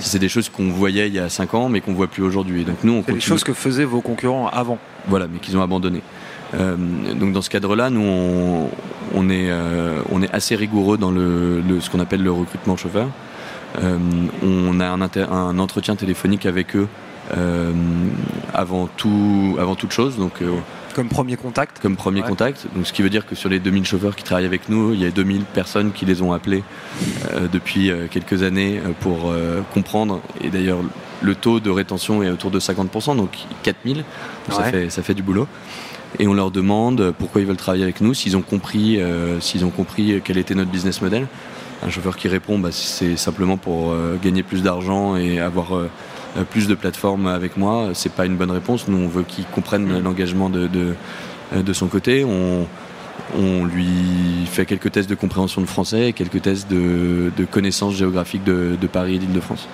C'est 0.00 0.18
des 0.18 0.28
choses 0.28 0.48
qu'on 0.48 0.68
voyait 0.68 1.06
il 1.08 1.14
y 1.14 1.18
a 1.18 1.28
5 1.28 1.54
ans, 1.54 1.68
mais 1.68 1.80
qu'on 1.80 1.94
voit 1.94 2.08
plus 2.08 2.22
aujourd'hui. 2.22 2.64
Donc 2.64 2.78
nous, 2.82 2.94
on 2.94 3.00
continue. 3.00 3.18
des 3.18 3.24
choses 3.24 3.44
que 3.44 3.52
faisaient 3.52 3.84
vos 3.84 4.00
concurrents 4.00 4.48
avant. 4.48 4.78
Voilà, 5.06 5.26
mais 5.28 5.38
qu'ils 5.38 5.56
ont 5.56 5.62
abandonné. 5.62 6.02
Euh, 6.54 6.76
donc 7.14 7.32
dans 7.32 7.42
ce 7.42 7.50
cadre-là, 7.50 7.90
nous, 7.90 8.00
on, 8.00 8.70
on 9.14 9.30
est, 9.30 9.50
euh, 9.50 10.02
on 10.10 10.22
est 10.22 10.32
assez 10.32 10.56
rigoureux 10.56 10.98
dans 10.98 11.10
le, 11.10 11.62
ce 11.80 11.90
qu'on 11.90 12.00
appelle 12.00 12.22
le 12.22 12.32
recrutement 12.32 12.76
chauffeur. 12.76 13.08
Euh, 13.82 13.98
on 14.42 14.80
a 14.80 14.86
un, 14.86 15.00
un, 15.00 15.58
entretien 15.58 15.96
téléphonique 15.96 16.46
avec 16.46 16.76
eux 16.76 16.88
avant, 18.54 18.86
tout, 18.96 19.56
avant 19.58 19.74
toute 19.74 19.92
chose. 19.92 20.16
Donc 20.16 20.40
comme 20.96 21.10
premier 21.10 21.36
contact 21.36 21.78
Comme 21.82 21.94
premier 21.94 22.22
contact. 22.22 22.68
Donc, 22.74 22.86
ce 22.86 22.92
qui 22.94 23.02
veut 23.02 23.10
dire 23.10 23.26
que 23.26 23.34
sur 23.34 23.50
les 23.50 23.58
2000 23.58 23.84
chauffeurs 23.84 24.16
qui 24.16 24.24
travaillent 24.24 24.46
avec 24.46 24.70
nous, 24.70 24.94
il 24.94 25.00
y 25.02 25.04
a 25.04 25.10
2000 25.10 25.42
personnes 25.42 25.92
qui 25.92 26.06
les 26.06 26.22
ont 26.22 26.32
appelés 26.32 26.64
euh, 27.34 27.48
depuis 27.52 27.90
euh, 27.90 28.06
quelques 28.10 28.42
années 28.42 28.78
euh, 28.78 28.92
pour 29.00 29.34
comprendre. 29.74 30.22
Et 30.40 30.48
d'ailleurs, 30.48 30.78
le 31.20 31.34
taux 31.34 31.60
de 31.60 31.68
rétention 31.68 32.22
est 32.22 32.30
autour 32.30 32.50
de 32.50 32.58
50%, 32.58 33.14
donc 33.14 33.28
4000. 33.62 34.04
ça, 34.48 34.62
fait, 34.62 34.88
ça 34.88 35.02
fait 35.02 35.12
du 35.12 35.22
boulot. 35.22 35.46
Et 36.18 36.26
on 36.26 36.34
leur 36.34 36.50
demande 36.50 37.12
pourquoi 37.18 37.40
ils 37.40 37.46
veulent 37.46 37.56
travailler 37.56 37.84
avec 37.84 38.00
nous, 38.00 38.14
s'ils 38.14 38.36
ont 38.36 38.42
compris, 38.42 38.98
s'ils 39.40 39.64
ont 39.64 39.70
compris 39.70 40.20
quel 40.24 40.38
était 40.38 40.54
notre 40.54 40.70
business 40.70 41.02
model. 41.02 41.26
Un 41.82 41.90
chauffeur 41.90 42.16
qui 42.16 42.28
répond, 42.28 42.58
bah, 42.58 42.70
c'est 42.72 43.16
simplement 43.16 43.58
pour 43.58 43.94
gagner 44.22 44.42
plus 44.42 44.62
d'argent 44.62 45.16
et 45.16 45.40
avoir 45.40 45.88
euh, 46.36 46.44
plus 46.44 46.68
de 46.68 46.74
plateformes 46.74 47.26
avec 47.26 47.56
moi, 47.56 47.90
c'est 47.94 48.12
pas 48.12 48.26
une 48.26 48.36
bonne 48.36 48.50
réponse. 48.50 48.88
Nous, 48.88 48.98
on 48.98 49.08
veut 49.08 49.22
qu'il 49.22 49.44
comprenne 49.44 49.86
mm. 49.86 50.02
l'engagement 50.02 50.50
de, 50.50 50.68
euh, 51.52 51.62
de, 51.62 51.72
son 51.72 51.86
côté. 51.86 52.24
On, 52.24 52.66
on 53.38 53.64
lui 53.64 53.86
fait 54.46 54.66
quelques 54.66 54.92
tests 54.92 55.08
de 55.08 55.14
compréhension 55.14 55.60
de 55.62 55.66
français 55.66 56.08
et 56.08 56.12
quelques 56.12 56.42
tests 56.42 56.70
de, 56.70 57.30
de 57.36 57.44
connaissance 57.44 57.94
géographique 57.94 58.44
de, 58.44 58.76
de 58.80 58.86
Paris 58.86 59.16
et 59.16 59.18
d'Île-de-France. 59.18 59.68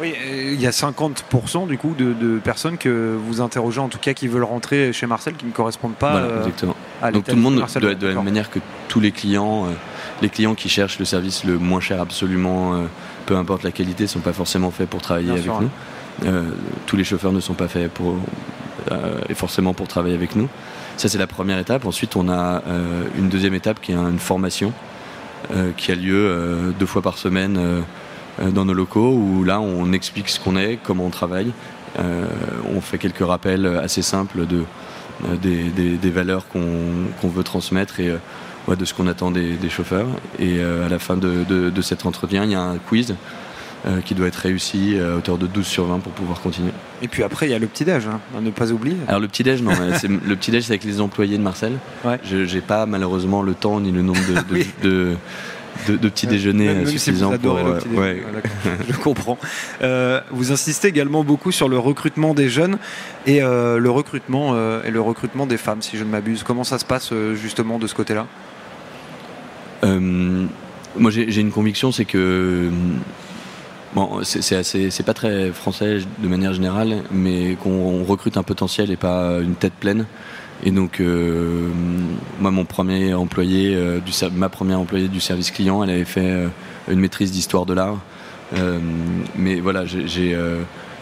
Oui, 0.00 0.14
il 0.52 0.60
y 0.60 0.66
a 0.66 0.70
50% 0.70 1.66
du 1.66 1.76
coup 1.78 1.94
de, 1.96 2.38
personnes 2.38 2.78
que 2.78 3.16
vous 3.18 3.40
interrogez, 3.40 3.80
en 3.80 3.88
tout 3.88 3.98
cas 3.98 4.14
qui 4.14 4.28
veulent 4.28 4.44
rentrer 4.44 4.92
chez 4.92 5.06
Marcel, 5.06 5.34
qui 5.34 5.46
ne 5.46 5.50
correspondent 5.50 5.94
pas. 5.94 6.12
Voilà, 6.12 6.26
euh, 6.26 6.38
exactement. 6.38 6.76
Donc 7.12 7.24
tout 7.24 7.36
le 7.36 7.42
monde, 7.42 7.54
de, 7.56 7.94
de, 7.94 8.06
la 8.06 8.14
même 8.14 8.24
manière 8.24 8.50
que 8.50 8.58
tous 8.88 9.00
les 9.00 9.12
clients, 9.12 9.66
les 10.20 10.28
clients 10.28 10.54
qui 10.54 10.68
cherchent 10.68 10.98
le 10.98 11.04
service 11.04 11.44
le 11.44 11.58
moins 11.58 11.80
cher 11.80 12.00
absolument, 12.00 12.82
peu 13.26 13.36
importe 13.36 13.62
la 13.62 13.70
qualité, 13.70 14.04
ne 14.04 14.08
sont 14.08 14.18
pas 14.18 14.32
forcément 14.32 14.70
faits 14.72 14.88
pour 14.88 15.00
travailler 15.00 15.30
avec 15.30 15.46
nous. 15.46 15.70
Euh, 16.24 16.50
tous 16.86 16.96
les 16.96 17.04
chauffeurs 17.04 17.32
ne 17.32 17.40
sont 17.40 17.54
pas 17.54 17.68
faits 17.68 17.92
pour, 17.92 18.16
euh, 18.90 19.20
et 19.28 19.34
forcément 19.34 19.74
pour 19.74 19.88
travailler 19.88 20.14
avec 20.14 20.34
nous. 20.34 20.48
Ça, 20.96 21.08
c'est 21.08 21.18
la 21.18 21.26
première 21.26 21.58
étape. 21.58 21.86
Ensuite, 21.86 22.16
on 22.16 22.28
a 22.28 22.62
euh, 22.66 23.04
une 23.16 23.28
deuxième 23.28 23.54
étape 23.54 23.80
qui 23.80 23.92
est 23.92 23.96
une 23.96 24.18
formation 24.18 24.72
qui 25.76 25.92
a 25.92 25.94
lieu 25.94 26.74
deux 26.78 26.84
fois 26.84 27.00
par 27.00 27.16
semaine 27.16 27.58
dans 28.52 28.64
nos 28.64 28.74
locaux 28.74 29.10
où 29.12 29.44
là, 29.44 29.60
on 29.60 29.92
explique 29.92 30.28
ce 30.28 30.40
qu'on 30.40 30.56
est, 30.56 30.78
comment 30.82 31.06
on 31.06 31.10
travaille. 31.10 31.52
on 31.98 32.80
fait 32.80 32.98
quelques 32.98 33.26
rappels 33.26 33.66
assez 33.66 34.02
simples 34.02 34.46
de, 34.46 34.64
des, 35.42 36.10
valeurs 36.10 36.46
qu'on 36.48 37.28
veut 37.28 37.42
transmettre 37.42 38.00
et 38.00 38.12
de 38.68 38.84
ce 38.84 38.94
qu'on 38.94 39.06
attend 39.06 39.30
des, 39.30 39.70
chauffeurs. 39.70 40.08
Et 40.38 40.60
à 40.60 40.88
la 40.88 40.98
fin 40.98 41.16
de, 41.16 41.44
de 41.48 41.82
cet 41.82 42.06
entretien, 42.06 42.44
il 42.44 42.52
y 42.52 42.54
a 42.54 42.62
un 42.62 42.78
quiz 42.78 43.16
euh, 43.86 44.00
qui 44.00 44.16
doit 44.16 44.26
être 44.26 44.34
réussi 44.34 44.94
euh, 44.96 45.14
à 45.14 45.18
hauteur 45.18 45.38
de 45.38 45.46
12 45.46 45.64
sur 45.64 45.84
20 45.84 46.00
pour 46.00 46.10
pouvoir 46.10 46.40
continuer. 46.40 46.72
Et 47.00 47.06
puis 47.06 47.22
après, 47.22 47.46
il 47.46 47.52
y 47.52 47.54
a 47.54 47.60
le 47.60 47.68
petit-déj, 47.68 48.08
hein, 48.08 48.18
à 48.36 48.40
ne 48.40 48.50
pas 48.50 48.72
oublier. 48.72 48.96
Alors 49.06 49.20
le 49.20 49.28
petit-déj, 49.28 49.62
non, 49.62 49.70
le 49.70 50.34
petit-déj, 50.34 50.64
c'est 50.64 50.72
avec 50.72 50.82
les 50.82 51.00
employés 51.00 51.38
de 51.38 51.44
Marcel. 51.44 51.74
Je 52.24 52.38
n'ai 52.52 52.60
pas 52.60 52.86
malheureusement 52.86 53.40
le 53.40 53.54
temps 53.54 53.78
ni 53.78 53.92
le 53.92 54.02
nombre 54.02 54.18
de, 54.26 54.64
de, 54.82 55.16
petits 55.86 56.26
déjeuners 56.26 56.86
suffisants 56.86 57.38
pour. 57.38 57.56
Euh, 57.56 57.80
ouais. 57.94 58.22
je 58.88 58.96
comprends. 58.96 59.38
vous 60.30 60.52
insistez 60.52 60.88
également 60.88 61.24
beaucoup 61.24 61.52
sur 61.52 61.68
le 61.68 61.78
recrutement 61.78 62.34
des 62.34 62.48
jeunes 62.48 62.78
et 63.26 63.40
le 63.40 63.88
recrutement 63.88 64.54
et 64.82 64.90
le 64.90 65.00
recrutement 65.00 65.46
des 65.46 65.56
femmes, 65.56 65.82
si 65.82 65.96
je 65.96 66.04
ne 66.04 66.10
m'abuse. 66.10 66.42
Comment 66.42 66.64
ça 66.64 66.78
se 66.78 66.84
passe 66.84 67.12
justement 67.34 67.78
de 67.78 67.86
ce 67.86 67.94
côté-là? 67.94 68.26
Moi, 69.82 71.10
j'ai 71.10 71.40
une 71.40 71.52
conviction, 71.52 71.92
c'est 71.92 72.04
que 72.04 72.70
Bon, 73.94 74.20
c'est 74.22 75.02
pas 75.06 75.14
très 75.14 75.50
français 75.50 76.00
de 76.18 76.28
manière 76.28 76.52
générale, 76.52 77.04
mais 77.10 77.56
qu'on 77.62 78.04
recrute 78.04 78.36
un 78.36 78.42
potentiel 78.42 78.90
et 78.90 78.96
pas 78.96 79.38
une 79.40 79.54
tête 79.54 79.72
pleine. 79.72 80.04
Et 80.64 80.70
donc, 80.70 81.00
euh, 81.00 81.68
moi, 82.40 82.50
mon 82.50 82.64
premier 82.64 83.14
employé, 83.14 83.74
euh, 83.74 84.00
du, 84.00 84.12
ma 84.32 84.48
première 84.48 84.80
employée 84.80 85.08
du 85.08 85.20
service 85.20 85.50
client, 85.50 85.84
elle 85.84 85.90
avait 85.90 86.04
fait 86.04 86.30
euh, 86.30 86.48
une 86.90 86.98
maîtrise 86.98 87.30
d'histoire 87.30 87.66
de 87.66 87.74
l'art. 87.74 87.98
mais 89.36 89.60
voilà, 89.60 89.84
j'ai 89.84 90.36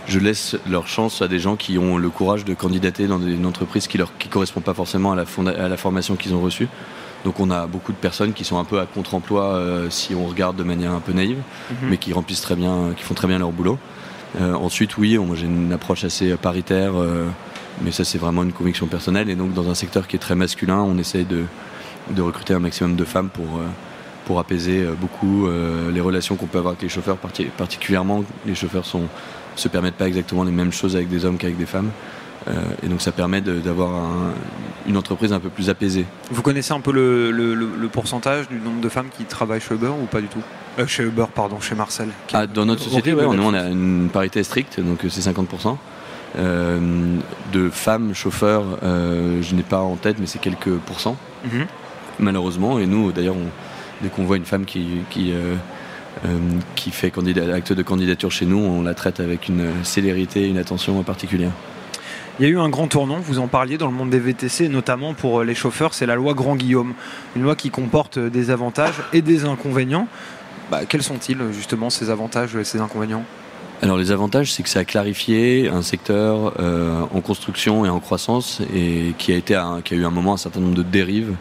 je 0.08 0.20
laisse 0.20 0.56
leur 0.70 0.86
chance 0.86 1.20
à 1.20 1.26
des 1.26 1.40
gens 1.40 1.56
qui 1.56 1.78
ont 1.78 1.96
le 1.96 2.08
courage 2.10 2.44
de 2.44 2.54
candidater 2.54 3.08
dans 3.08 3.20
une 3.20 3.44
entreprise 3.44 3.88
qui 3.88 3.98
ne 3.98 4.04
qui 4.20 4.28
correspond 4.28 4.60
pas 4.60 4.72
forcément 4.72 5.10
à 5.10 5.16
la, 5.16 5.24
à 5.58 5.68
la 5.68 5.76
formation 5.76 6.14
qu'ils 6.14 6.32
ont 6.32 6.40
reçue. 6.40 6.68
Donc 7.24 7.40
on 7.40 7.50
a 7.50 7.66
beaucoup 7.66 7.90
de 7.90 7.96
personnes 7.96 8.32
qui 8.32 8.44
sont 8.44 8.56
un 8.56 8.64
peu 8.64 8.78
à 8.78 8.86
contre-emploi 8.86 9.60
si 9.90 10.14
on 10.14 10.26
regarde 10.26 10.54
de 10.54 10.62
manière 10.62 10.92
un 10.92 11.00
peu 11.00 11.12
naïve, 11.12 11.38
mhm. 11.70 11.88
mais 11.90 11.96
qui 11.96 12.12
remplissent 12.12 12.40
très 12.40 12.54
bien, 12.54 12.92
qui 12.96 13.02
font 13.02 13.14
très 13.14 13.26
bien 13.26 13.40
leur 13.40 13.50
boulot. 13.50 13.78
Ensuite, 14.40 14.96
oui, 14.96 15.18
j'ai 15.34 15.46
une 15.46 15.72
approche 15.72 16.04
assez 16.04 16.36
paritaire, 16.36 16.92
mais 17.82 17.90
ça 17.90 18.04
c'est 18.04 18.18
vraiment 18.18 18.42
une 18.42 18.52
conviction 18.52 18.86
personnelle. 18.86 19.30
Et 19.30 19.34
donc 19.34 19.54
dans 19.54 19.68
un 19.70 19.74
secteur 19.74 20.06
qui 20.06 20.16
est 20.16 20.20
très 20.20 20.34
masculin, 20.34 20.78
on 20.78 20.98
essaye 20.98 21.24
de, 21.24 21.44
recruter 22.20 22.54
un 22.54 22.60
maximum 22.60 22.96
de 22.96 23.04
femmes 23.04 23.28
pour, 23.28 23.60
pour 24.26 24.38
apaiser 24.38 24.86
beaucoup 25.00 25.48
les 25.92 26.00
relations 26.00 26.36
qu'on 26.36 26.46
peut 26.46 26.58
avoir 26.58 26.72
avec 26.72 26.82
les 26.82 26.88
chauffeurs, 26.88 27.16
particulièrement 27.16 28.24
les 28.46 28.54
chauffeurs 28.54 28.84
ne 28.94 29.06
se 29.56 29.68
permettent 29.68 29.96
pas 29.96 30.06
exactement 30.06 30.44
les 30.44 30.52
mêmes 30.52 30.72
choses 30.72 30.94
avec 30.94 31.08
des 31.08 31.24
hommes 31.24 31.36
qu'avec 31.36 31.56
des 31.56 31.66
femmes. 31.66 31.90
Euh, 32.48 32.52
et 32.82 32.86
donc 32.86 33.00
ça 33.00 33.12
permet 33.12 33.40
d'avoir 33.40 34.02
une 34.86 34.96
entreprise 34.96 35.32
un 35.32 35.40
peu 35.40 35.48
plus 35.48 35.68
apaisée. 35.68 36.04
Vous 36.30 36.42
connaissez 36.42 36.72
un 36.72 36.80
peu 36.80 36.92
le, 36.92 37.88
pourcentage 37.92 38.48
du 38.48 38.56
nombre 38.56 38.80
de 38.80 38.88
femmes 38.88 39.08
qui 39.16 39.24
travaillent 39.24 39.60
chez 39.60 39.74
Uber 39.74 39.88
ou 40.00 40.06
pas 40.06 40.20
du 40.20 40.28
tout? 40.28 40.42
Euh, 40.78 40.86
Chez 40.86 41.04
Uber, 41.04 41.24
pardon, 41.34 41.58
chez 41.58 41.74
Marcel. 41.74 42.08
Ah, 42.34 42.46
dans 42.46 42.66
notre 42.66 42.82
société, 42.82 43.14
ouais, 43.14 43.24
on, 43.24 43.54
a 43.54 43.68
une 43.68 44.10
parité 44.12 44.42
stricte, 44.42 44.78
donc 44.78 44.98
c'est 45.08 45.30
50%. 45.30 45.76
Euh, 46.36 47.16
de 47.52 47.70
femmes 47.70 48.14
chauffeurs, 48.14 48.64
je 48.82 49.54
n'ai 49.54 49.62
pas 49.62 49.80
en 49.80 49.96
tête, 49.96 50.16
mais 50.18 50.26
c'est 50.26 50.40
quelques 50.40 50.74
pourcents, 50.74 51.16
mhm. 51.44 51.66
malheureusement. 52.18 52.78
Et 52.78 52.86
nous, 52.86 53.12
d'ailleurs, 53.12 53.36
dès 54.02 54.08
qu'on 54.08 54.24
voit 54.24 54.36
une 54.36 54.44
femme 54.44 54.64
qui, 54.64 54.86
qui, 55.08 55.32
qui 56.74 56.90
fait 56.90 57.12
acte 57.54 57.72
de 57.72 57.82
candidature 57.82 58.30
chez 58.30 58.44
nous, 58.44 58.58
on 58.58 58.82
la 58.82 58.94
traite 58.94 59.20
avec 59.20 59.48
une 59.48 59.84
célérité, 59.84 60.46
une 60.48 60.58
attention 60.58 61.02
particulière. 61.02 61.52
Il 62.38 62.42
y 62.42 62.46
a 62.46 62.50
eu 62.50 62.58
un 62.58 62.68
grand 62.68 62.86
tournant, 62.86 63.18
vous 63.18 63.38
en 63.38 63.48
parliez 63.48 63.78
dans 63.78 63.86
le 63.86 63.94
monde 63.94 64.10
des 64.10 64.18
VTC, 64.18 64.68
notamment 64.68 65.14
pour 65.14 65.40
euh, 65.40 65.44
les 65.44 65.54
chauffeurs, 65.54 65.94
c'est 65.94 66.04
la 66.04 66.16
loi 66.16 66.34
Grand 66.34 66.54
Guillaume. 66.54 66.92
Une 67.34 67.42
loi 67.42 67.56
qui 67.56 67.70
comporte 67.70 68.18
euh, 68.18 68.28
des 68.28 68.50
avantages 68.50 68.96
et 69.14 69.22
des 69.22 69.46
inconvénients. 69.46 70.06
Bah, 70.70 70.84
quels 70.84 71.02
sont-ils 71.02 71.38
justement 71.52 71.88
ces 71.88 72.10
avantages 72.10 72.54
et 72.54 72.64
ces 72.64 72.78
inconvénients? 72.78 73.24
Alors 73.82 73.98
les 73.98 74.10
avantages, 74.10 74.52
c'est 74.52 74.62
que 74.62 74.68
ça 74.68 74.80
a 74.80 74.84
clarifié 74.84 75.68
un 75.68 75.82
secteur 75.82 76.54
euh, 76.58 77.02
en 77.14 77.20
construction 77.20 77.84
et 77.84 77.88
en 77.88 78.00
croissance 78.00 78.60
et 78.74 79.14
qui 79.18 79.32
a, 79.32 79.36
été 79.36 79.60
qui 79.84 79.94
a 79.94 79.96
eu 79.96 80.04
un 80.04 80.10
moment 80.10 80.34
un 80.34 80.38
certain 80.38 80.60
nombre 80.60 80.74
de 80.74 80.82
dérives 80.82 81.34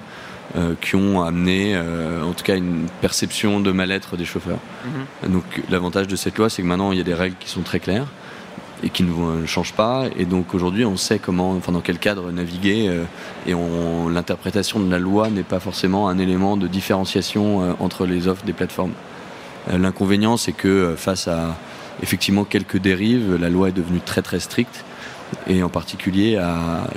qui 0.79 0.95
ont 0.95 1.21
amené 1.21 1.77
en 1.77 2.31
tout 2.31 2.45
cas 2.45 2.55
une 2.55 2.85
perception 3.01 3.59
de 3.59 3.71
mal-être 3.73 4.15
des 4.15 4.23
chauffeurs. 4.23 4.59
Mhm. 5.23 5.33
Donc 5.33 5.43
l'avantage 5.69 6.07
de 6.07 6.15
cette 6.15 6.37
loi, 6.37 6.49
c'est 6.49 6.61
que 6.61 6.67
maintenant 6.67 6.93
il 6.93 6.97
y 6.97 7.01
a 7.01 7.03
des 7.03 7.13
règles 7.13 7.35
qui 7.37 7.49
sont 7.49 7.61
très 7.61 7.81
claires 7.81 8.07
et 8.83 8.89
qui 8.89 9.03
ne 9.03 9.45
change 9.45 9.73
pas. 9.73 10.05
Et 10.17 10.25
donc 10.25 10.53
aujourd'hui, 10.53 10.85
on 10.85 10.97
sait 10.97 11.19
comment, 11.19 11.51
enfin 11.51 11.71
dans 11.71 11.81
quel 11.81 11.99
cadre 11.99 12.31
naviguer. 12.31 12.87
Euh, 12.87 13.03
et 13.47 13.53
l'interprétation 14.11 14.79
de 14.79 14.89
la 14.89 14.99
loi 14.99 15.29
n'est 15.29 15.43
pas 15.43 15.59
forcément 15.59 16.07
un 16.07 16.17
élément 16.17 16.57
de 16.57 16.67
différenciation 16.67 17.61
euh, 17.61 17.73
entre 17.79 18.05
les 18.05 18.27
offres 18.27 18.45
des 18.45 18.53
plateformes. 18.53 18.93
Euh, 19.69 19.77
l'inconvénient, 19.77 20.37
c'est 20.37 20.51
que 20.51 20.95
face 20.97 21.27
à 21.27 21.57
effectivement 22.01 22.43
quelques 22.43 22.77
dérives, 22.77 23.35
la 23.35 23.49
loi 23.49 23.69
est 23.69 23.73
devenue 23.73 23.99
très 23.99 24.21
très 24.21 24.39
stricte 24.39 24.83
et 25.47 25.63
en 25.63 25.69
particulier 25.69 26.37
à, 26.37 26.87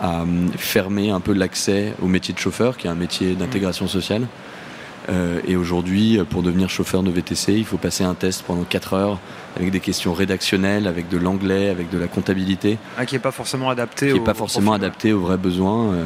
à 0.00 0.24
fermer 0.56 1.10
un 1.10 1.20
peu 1.20 1.32
l'accès 1.32 1.94
au 2.02 2.06
métier 2.06 2.34
de 2.34 2.38
chauffeur, 2.38 2.76
qui 2.76 2.86
est 2.86 2.90
un 2.90 2.94
métier 2.94 3.34
d'intégration 3.34 3.88
sociale. 3.88 4.26
Euh, 5.08 5.40
et 5.46 5.56
aujourd'hui, 5.56 6.20
pour 6.28 6.42
devenir 6.42 6.68
chauffeur 6.68 7.02
de 7.02 7.10
VTC, 7.10 7.54
il 7.54 7.64
faut 7.64 7.78
passer 7.78 8.04
un 8.04 8.14
test 8.14 8.42
pendant 8.42 8.64
4 8.64 8.94
heures 8.94 9.18
avec 9.56 9.70
des 9.70 9.80
questions 9.80 10.12
rédactionnelles, 10.12 10.86
avec 10.86 11.08
de 11.08 11.16
l'anglais, 11.16 11.68
avec 11.68 11.90
de 11.90 11.98
la 11.98 12.06
comptabilité. 12.06 12.78
Ah, 12.96 13.06
qui 13.06 13.14
n'est 13.14 13.20
pas 13.20 13.32
forcément 13.32 13.70
adapté. 13.70 14.08
Qui 14.08 14.14
n'est 14.14 14.24
pas 14.24 14.34
forcément 14.34 14.72
adapté 14.72 15.12
aux 15.12 15.20
vrais 15.20 15.38
besoins. 15.38 15.94
Euh, 15.94 16.04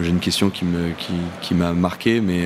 j'ai 0.00 0.10
une 0.10 0.20
question 0.20 0.50
qui 0.50 0.64
m'a 0.64 0.90
qui, 0.98 1.14
qui 1.40 1.54
marqué, 1.54 2.20
mais 2.20 2.44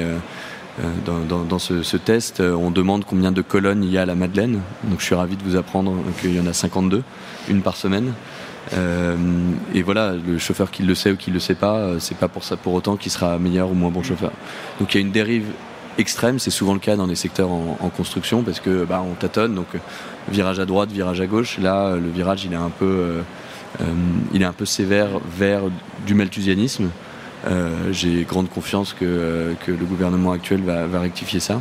dans, 1.05 1.59
ce, 1.59 1.97
test, 1.97 2.41
on 2.41 2.71
demande 2.71 3.05
combien 3.05 3.33
de 3.33 3.43
colonnes 3.43 3.85
il 3.85 3.91
y 3.91 3.99
a 3.99 4.03
à 4.03 4.07
la 4.07 4.15
Madeleine. 4.15 4.61
Donc 4.85 5.01
je 5.01 5.05
suis 5.05 5.15
ravi 5.15 5.37
de 5.37 5.43
vous 5.43 5.57
apprendre 5.57 5.95
qu'il 6.21 6.35
y 6.35 6.41
en 6.41 6.47
a 6.47 6.53
52, 6.53 7.03
une 7.49 7.63
par 7.63 7.77
semaine. 7.77 8.15
et 8.73 9.83
voilà, 9.83 10.15
le 10.15 10.39
chauffeur 10.39 10.71
qui 10.71 10.83
le 10.83 10.95
sait 10.95 11.13
ou 11.13 11.17
qui 11.17 11.31
le 11.31 11.41
sait 11.41 11.55
pas, 11.55 11.99
c'est 11.99 12.17
pas 12.17 12.29
pour 12.29 12.45
ça 12.45 12.57
pour 12.57 12.75
autant 12.75 12.97
qu'il 12.97 13.13
sera 13.13 13.39
meilleur 13.39 13.71
ou 13.71 13.75
moins 13.75 13.91
bon 13.91 14.03
chauffeur. 14.03 14.33
Donc 14.79 14.95
il 14.95 14.99
y 14.99 15.03
a 15.03 15.07
une 15.07 15.13
dérive 15.13 15.47
extrême, 15.99 16.39
c'est 16.39 16.51
souvent 16.51 16.73
le 16.73 16.81
cas 16.81 16.97
dans 16.97 17.07
les 17.07 17.15
secteurs 17.15 17.51
en, 17.51 17.91
construction 17.97 18.43
parce 18.43 18.61
que 18.61 18.85
bah, 18.85 19.05
on 19.05 19.15
tâtonne, 19.15 19.55
donc 19.55 19.67
virage 20.31 20.61
à 20.61 20.67
droite, 20.67 20.91
virage 20.91 21.21
à 21.21 21.27
gauche. 21.27 21.59
Là, 21.59 21.97
le 21.97 22.09
virage 22.09 22.45
il 22.45 22.53
est 22.53 22.57
un 22.57 22.71
peu 22.71 23.23
euh, 23.81 23.85
il 24.33 24.43
est 24.43 24.47
un 24.47 24.53
peu 24.53 24.65
sévère 24.65 25.09
vers 25.37 25.63
du 26.07 26.15
malthusianisme. 26.15 26.91
Euh, 27.46 27.92
j'ai 27.92 28.24
grande 28.24 28.48
confiance 28.50 28.92
que, 28.92 29.05
euh, 29.05 29.55
que, 29.64 29.72
le 29.72 29.85
gouvernement 29.85 30.33
actuel 30.33 30.62
va, 30.62 31.00
rectifier 31.00 31.40
ça. 31.40 31.61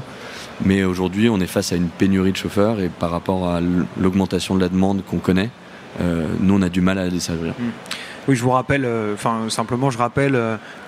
Mais 0.63 0.83
aujourd'hui, 0.83 1.29
on 1.29 1.39
est 1.39 1.47
face 1.47 1.71
à 1.71 1.77
une 1.77 1.87
pénurie 1.87 2.31
de 2.31 2.37
chauffeurs 2.37 2.81
et 2.81 2.89
par 2.89 3.11
rapport 3.11 3.47
à 3.47 3.61
l'augmentation 3.97 4.55
de 4.55 4.61
la 4.61 4.67
demande 4.69 5.03
qu'on 5.05 5.19
connaît, 5.19 5.49
nous, 6.41 6.53
on 6.53 6.61
a 6.61 6.69
du 6.69 6.81
mal 6.81 6.97
à 6.97 7.07
les 7.07 7.19
servir. 7.19 7.53
Hmm. 7.57 7.71
Oui, 8.27 8.35
je 8.35 8.43
vous 8.43 8.51
rappelle, 8.51 8.87
enfin 9.13 9.49
simplement, 9.49 9.89
je 9.89 9.97
rappelle 9.97 10.37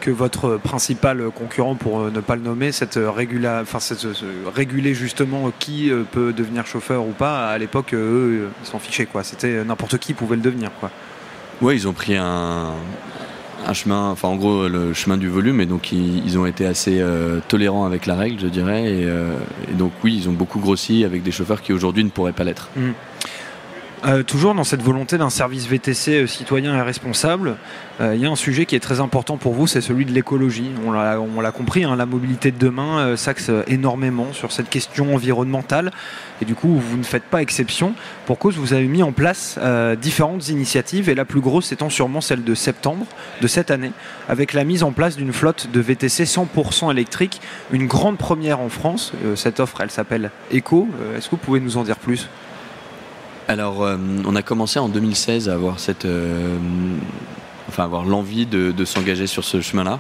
que 0.02 0.12
votre 0.12 0.58
principal 0.58 1.24
concurrent, 1.34 1.76
pour 1.76 2.12
ne 2.12 2.20
pas 2.20 2.36
le 2.36 2.42
nommer, 2.42 2.72
cette, 2.74 3.00
régula, 3.02 3.62
enfin, 3.62 3.80
cette, 3.80 4.06
réguler 4.54 4.94
justement 4.94 5.52
qui 5.58 5.90
peut 6.12 6.34
devenir 6.34 6.68
chauffeur 6.68 7.06
ou 7.06 7.12
pas. 7.12 7.48
À 7.48 7.58
l'époque, 7.58 7.94
eux, 7.94 8.50
ils 8.62 8.68
s'en 8.68 8.80
fichaient 8.80 9.06
quoi. 9.06 9.24
C'était 9.24 9.64
n'importe 9.64 9.98
qui 9.98 10.14
pouvait 10.14 10.36
le 10.36 10.42
devenir 10.42 10.70
quoi. 10.80 10.92
Oui, 11.62 11.76
ils 11.76 11.88
ont 11.88 11.94
pris 11.94 12.16
un, 12.16 12.74
chemin, 13.74 14.10
enfin 14.10 14.28
en 14.28 14.36
gros 14.36 14.68
le 14.68 14.94
chemin 14.94 15.18
du 15.18 15.28
volume, 15.28 15.62
et 15.62 15.66
donc 15.66 15.92
ils, 15.92 16.38
ont 16.38 16.46
été 16.46 16.66
assez 16.66 17.00
euh, 17.00 17.40
tolérants 17.48 17.86
avec 17.86 18.06
la 18.06 18.16
règle, 18.16 18.40
je 18.40 18.48
dirais, 18.48 18.84
euh, 18.88 19.36
et, 19.70 19.74
donc 19.74 19.92
oui, 20.04 20.16
ils 20.18 20.30
ont 20.30 20.34
beaucoup 20.34 20.60
grossi 20.60 21.04
avec 21.04 21.24
des 21.24 21.32
chauffeurs 21.32 21.62
qui 21.62 21.74
aujourd'hui 21.74 22.04
ne 22.04 22.10
pourraient 22.10 22.34
pas 22.34 22.44
l'être. 22.44 22.70
Mmh. 22.76 22.92
Euh, 24.04 24.24
toujours 24.24 24.56
dans 24.56 24.64
cette 24.64 24.82
volonté 24.82 25.18
d'un 25.18 25.30
service 25.30 25.68
VTC 25.68 26.26
citoyen 26.26 26.76
et 26.76 26.82
responsable, 26.82 27.58
il 28.04 28.18
y 28.18 28.26
a 28.26 28.32
un 28.32 28.36
sujet 28.36 28.66
qui 28.66 28.76
est 28.76 28.80
très 28.80 29.00
important 29.00 29.38
pour 29.38 29.54
vous, 29.54 29.68
c'est 29.68 29.80
celui 29.80 30.06
de 30.06 30.12
l'écologie. 30.12 30.72
On 30.84 30.92
l'a 30.92 31.52
compris, 31.52 31.84
hein, 31.84 31.96
la 31.96 32.08
mobilité 32.08 32.50
de 32.50 32.58
demain 32.58 33.16
s'axe 33.16 33.52
énormément 33.68 34.34
sur 34.34 34.52
cette 34.52 34.72
question 34.72 35.14
environnementale. 35.14 35.92
Et 36.42 36.46
du 36.46 36.56
coup, 36.56 36.76
vous 36.76 36.98
ne 36.98 37.04
faites 37.04 37.24
pas 37.24 37.42
exception. 37.42 37.94
Pour 38.26 38.40
cause, 38.40 38.58
vous 38.58 38.74
avez 38.74 38.88
mis 38.88 39.04
en 39.04 39.12
place 39.12 39.60
euh, 39.62 39.96
différentes 39.96 40.50
initiatives, 40.50 41.08
et 41.10 41.16
la 41.16 41.26
plus 41.26 41.40
grosse 41.40 41.72
étant 41.72 41.90
sûrement 41.90 42.22
celle 42.22 42.44
de 42.44 42.56
septembre 42.56 43.06
de 43.42 43.48
cette 43.48 43.70
année, 43.70 43.92
avec 44.28 44.54
la 44.54 44.64
mise 44.64 44.84
en 44.84 44.92
place 44.92 45.16
d'une 45.16 45.34
flotte 45.34 45.70
de 45.72 45.80
VTC 45.80 46.24
100% 46.24 46.92
électrique, 46.92 47.42
une 47.72 47.86
grande 47.86 48.18
première 48.18 48.60
en 48.60 48.70
France. 48.70 49.14
Euh, 49.24 49.36
cette 49.36 49.60
offre, 49.60 49.82
elle 49.82 49.92
s'appelle 49.92 50.32
Eco. 50.54 50.88
Euh, 51.00 51.18
est-ce 51.18 51.28
que 51.28 51.32
vous 51.32 51.38
pouvez 51.38 51.60
nous 51.60 51.78
en 51.78 51.84
dire 51.84 51.98
plus? 51.98 52.28
Alors, 53.48 53.88
on 54.26 54.36
a 54.36 54.42
commencé 54.42 54.80
en 54.80 54.90
2016 54.90 55.50
à 55.50 55.54
avoir 55.54 55.80
cette, 55.80 56.08
enfin 57.68 57.84
avoir 57.84 58.06
l'envie 58.06 58.46
de, 58.46 58.72
de 58.72 58.86
s'engager 58.86 59.28
sur 59.28 59.44
ce 59.44 59.62
chemin-là. 59.62 60.00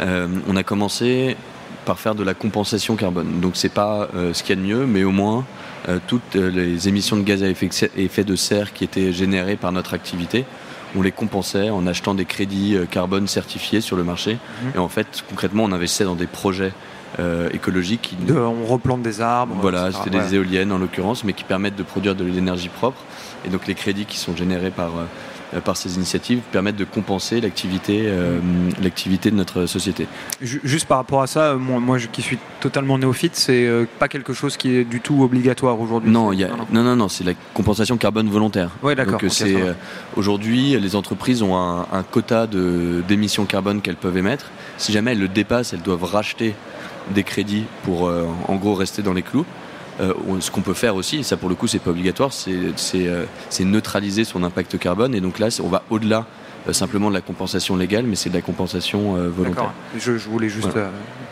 on 0.00 0.56
a 0.56 0.62
commencé 0.62 1.36
par 1.84 1.98
faire 1.98 2.14
de 2.14 2.22
la 2.22 2.34
compensation 2.34 2.96
carbone. 2.96 3.40
Donc 3.40 3.52
c'est 3.54 3.72
pas 3.72 4.08
ce 4.32 4.42
qu'il 4.42 4.56
y 4.56 4.58
a 4.58 4.62
de 4.62 4.66
mieux, 4.66 4.86
mais 4.86 5.04
au 5.04 5.12
moins 5.12 5.44
euh, 5.88 5.98
toutes 6.06 6.34
les 6.34 6.88
émissions 6.88 7.16
de 7.16 7.22
gaz 7.22 7.44
à 7.44 7.48
effet 7.48 8.24
de 8.24 8.36
serre 8.36 8.72
qui 8.72 8.82
étaient 8.82 9.12
générées 9.12 9.56
par 9.56 9.70
notre 9.70 9.94
activité, 9.94 10.44
on 10.96 11.02
les 11.02 11.12
compensait 11.12 11.70
en 11.70 11.86
achetant 11.86 12.14
des 12.14 12.24
crédits 12.24 12.76
euh, 12.76 12.86
carbone 12.86 13.28
certifiés 13.28 13.80
sur 13.80 13.96
le 13.96 14.02
marché. 14.02 14.32
Mhm. 14.32 14.72
Et 14.74 14.78
en 14.78 14.88
fait, 14.88 15.24
concrètement, 15.28 15.64
on 15.64 15.72
investissait 15.72 16.04
dans 16.04 16.16
des 16.16 16.26
projets 16.26 16.72
euh, 17.18 17.48
écologiques. 17.52 18.16
on 18.30 18.66
replante 18.66 19.02
des 19.02 19.20
arbres. 19.20 19.56
Voilà, 19.60 19.90
c'était 19.92 20.18
des 20.18 20.34
éoliennes 20.34 20.72
en 20.72 20.78
l'occurrence, 20.78 21.24
mais 21.24 21.32
qui 21.32 21.44
permettent 21.44 21.76
de 21.76 21.82
produire 21.82 22.14
de 22.14 22.24
l'énergie 22.24 22.68
propre. 22.68 22.98
Et 23.44 23.48
donc 23.48 23.66
les 23.66 23.74
crédits 23.74 24.06
qui 24.06 24.18
sont 24.18 24.36
générés 24.36 24.70
par 24.70 24.90
euh, 25.54 25.60
par 25.60 25.76
ces 25.76 25.94
initiatives 25.94 26.40
permettent 26.50 26.76
de 26.76 26.84
compenser 26.84 27.40
l'activité 27.40 28.02
euh, 28.06 28.40
l'activité 28.82 29.30
de 29.30 29.36
notre 29.36 29.66
société. 29.66 30.08
Juste 30.40 30.86
par 30.86 30.98
rapport 30.98 31.22
à 31.22 31.28
ça, 31.28 31.54
moi, 31.54 31.78
moi 31.78 31.98
qui 32.10 32.20
suis 32.20 32.38
totalement 32.60 32.98
néophyte, 32.98 33.36
c'est 33.36 33.64
euh, 33.64 33.86
pas 34.00 34.08
quelque 34.08 34.32
chose 34.32 34.56
qui 34.56 34.74
est 34.74 34.84
du 34.84 35.00
tout 35.00 35.22
obligatoire 35.22 35.80
aujourd'hui. 35.80 36.10
Non, 36.10 36.32
non, 36.72 36.82
non, 36.82 36.96
non, 36.96 37.08
c'est 37.08 37.22
la 37.22 37.34
compensation 37.54 37.96
carbone 37.96 38.28
volontaire. 38.28 38.70
Oui, 38.82 38.96
d'accord. 38.96 39.20
c'est 39.28 39.56
aujourd'hui 40.16 40.78
les 40.78 40.96
entreprises 40.96 41.42
ont 41.42 41.56
un, 41.56 41.86
un 41.92 42.02
quota 42.02 42.46
d'émissions 42.46 43.44
carbone 43.44 43.82
qu'elles 43.82 43.96
peuvent 43.96 44.16
émettre. 44.16 44.50
Si 44.78 44.92
jamais 44.92 45.12
elles 45.12 45.20
le 45.20 45.28
dépassent, 45.28 45.72
elles 45.72 45.82
doivent 45.82 46.04
racheter 46.04 46.54
des 47.14 47.22
crédits 47.22 47.64
pour 47.84 48.10
en 48.48 48.56
gros 48.56 48.74
rester 48.74 49.02
dans 49.02 49.12
les 49.12 49.22
clous. 49.22 49.46
Euh, 50.00 50.12
ce 50.40 50.50
qu'on 50.50 50.60
peut 50.60 50.74
faire 50.74 50.94
aussi, 50.94 51.18
et 51.18 51.22
ça 51.22 51.36
pour 51.36 51.48
le 51.48 51.54
coup 51.54 51.66
c'est 51.66 51.78
pas 51.78 51.90
obligatoire, 51.90 52.30
c'est 52.32 52.54
euh, 52.94 53.24
neutraliser 53.60 54.24
son 54.24 54.42
impact 54.42 54.78
carbone. 54.78 55.14
Et 55.14 55.20
donc 55.20 55.38
là, 55.38 55.48
on 55.62 55.68
va 55.68 55.82
au-delà 55.88 56.26
euh, 56.68 56.74
simplement 56.74 57.08
de 57.08 57.14
la 57.14 57.22
compensation 57.22 57.76
légale, 57.76 58.04
mais 58.04 58.14
c'est 58.14 58.28
de 58.28 58.34
la 58.34 58.42
compensation 58.42 59.14
volontaire. 59.30 59.72
Je, 59.98 60.12
voulais 60.12 60.50
juste 60.50 60.68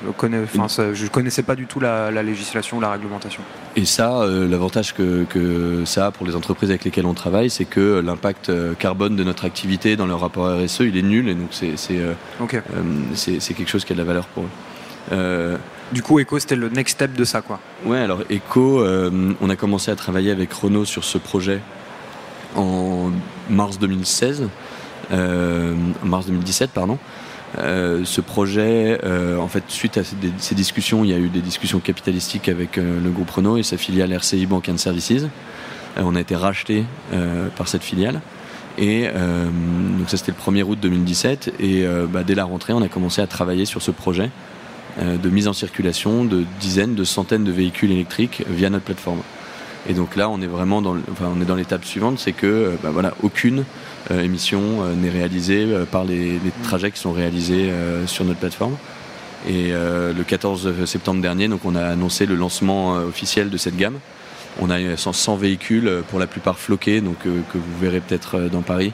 je 0.07 1.09
connaissais 1.09 1.43
pas 1.43 1.57
du 1.57 1.67
tout 1.67 1.81
la, 1.81 2.11
législation, 2.23 2.81
la 2.81 2.93
réglementation. 2.93 3.43
Et 3.77 3.85
ça, 3.85 4.27
l'avantage 4.27 4.95
que, 4.95 5.83
ça 5.85 6.07
a 6.07 6.11
pour 6.11 6.27
les 6.27 6.35
entreprises 6.35 6.71
avec 6.71 6.85
lesquelles 6.85 7.07
on 7.07 7.15
travaille, 7.15 7.51
c'est 7.51 7.67
que 7.67 8.01
l'impact 8.05 8.51
carbone 8.79 9.17
de 9.17 9.25
notre 9.25 9.45
activité 9.45 9.97
dans 9.97 10.07
leur 10.07 10.21
rapport 10.21 10.47
RSE, 10.47 10.81
il 10.81 10.97
est 10.97 11.03
nul, 11.03 11.29
et 11.29 11.35
donc 11.35 11.49
c'est 11.51 11.77
c'est 11.77 13.55
quelque 13.55 13.71
chose 13.71 13.85
qui 13.85 13.93
a 13.93 13.97
de 13.97 14.01
la 14.01 14.07
valeur 14.07 14.27
pour 14.29 14.45
eux. 14.45 14.49
Du 15.93 16.03
coup, 16.03 16.19
Eco, 16.19 16.39
c'était 16.39 16.57
le 16.57 16.69
next 16.69 16.95
step 16.95 17.13
de 17.15 17.25
ça, 17.25 17.43
quoi. 17.43 17.61
Ouais, 17.85 17.99
alors 17.99 18.23
Eco, 18.31 18.81
euh, 18.81 19.33
on 19.41 19.51
a 19.51 19.57
commencé 19.57 19.91
à 19.91 19.97
travailler 19.97 20.31
avec 20.31 20.53
Renault 20.53 20.85
sur 20.85 21.05
ce 21.05 21.19
projet 21.19 21.61
en 22.57 23.11
mars 23.51 23.79
2016, 23.79 24.49
euh, 25.13 25.75
mars 26.03 26.27
2017, 26.27 26.71
pardon. 26.71 26.99
Euh, 27.59 28.05
ce 28.05 28.21
projet, 28.21 28.99
en 29.39 29.47
fait, 29.47 29.65
suite 29.69 29.99
à 29.99 30.03
ces, 30.05 30.55
discussions, 30.55 31.05
il 31.05 31.11
y 31.11 31.15
a 31.15 31.19
eu 31.19 31.29
des 31.29 31.43
discussions 31.43 31.81
capitalistiques 31.81 32.49
avec 32.49 32.77
le 32.77 33.11
groupe 33.11 33.31
Renault 33.31 33.59
et 33.59 33.63
sa 33.63 33.77
filiale 33.77 34.13
RCI 34.13 34.47
Bank 34.47 34.69
and 34.69 34.79
Services. 34.79 35.27
on 35.97 36.17
a 36.17 36.21
été 36.21 36.35
racheté 36.35 36.85
par 37.57 37.69
cette 37.69 37.85
filiale. 37.85 38.21
Et 38.79 39.05
donc 39.05 40.11
ça 40.11 40.17
c'était 40.17 40.33
le 40.33 40.53
1er 40.53 40.65
août 40.65 40.79
2017 40.81 41.55
et 41.61 41.87
bah, 42.11 42.25
dès 42.25 42.35
la 42.35 42.45
rentrée 42.45 42.73
on 42.73 42.83
a 42.83 42.89
commencé 42.89 43.23
à 43.23 43.29
travailler 43.29 43.67
sur 43.67 43.81
ce 43.81 43.93
projet 43.93 44.31
euh, 44.31 44.33
de 45.01 45.29
mise 45.29 45.49
en 45.49 45.53
circulation 45.53 46.25
de 46.25 46.45
dizaines, 46.61 46.95
de 46.95 47.05
centaines 47.05 47.45
de 47.45 47.53
véhicules 47.53 47.91
électriques 47.91 48.45
via 48.49 48.71
notre 48.71 48.85
plateforme. 48.85 49.23
Et 49.89 49.93
donc 49.93 50.17
là, 50.17 50.31
on 50.31 50.41
est 50.41 50.47
vraiment 50.47 50.81
dans, 50.81 50.97
on 51.21 51.41
est 51.41 51.45
dans 51.45 51.57
l'étape 51.57 51.85
suivante, 51.85 52.19
c'est 52.19 52.33
que 52.33 52.47
euh, 52.47 52.77
bah, 52.83 52.91
voilà, 52.91 53.15
aucune 53.23 53.65
euh, 54.11 54.23
émission 54.23 54.85
n'est 54.97 55.11
réalisée 55.11 55.67
par 55.91 56.05
les, 56.05 56.41
trajets 56.63 56.91
qui 56.91 56.99
sont 56.99 57.13
réalisés 57.13 57.71
sur 58.07 58.25
notre 58.25 58.41
plateforme. 58.41 58.77
Et 59.47 59.73
le 59.73 60.23
14 60.27 60.87
septembre 60.87 61.21
dernier, 61.21 61.49
donc 61.49 61.65
on 61.65 61.75
a 61.75 61.85
annoncé 61.85 62.25
le 62.25 62.35
lancement 62.35 62.93
officiel 62.93 63.51
de 63.51 63.59
cette 63.59 63.77
gamme. 63.77 63.99
On 64.61 64.71
a 64.71 64.97
100 64.97 65.37
véhicules, 65.37 66.03
pour 66.09 66.19
la 66.19 66.27
plupart 66.27 66.59
floqués, 66.59 67.03
donc 67.03 67.19
que 67.19 67.59
vous 67.59 67.79
verrez 67.79 68.01
peut-être 68.01 68.49
dans 68.51 68.63
Paris, 68.63 68.93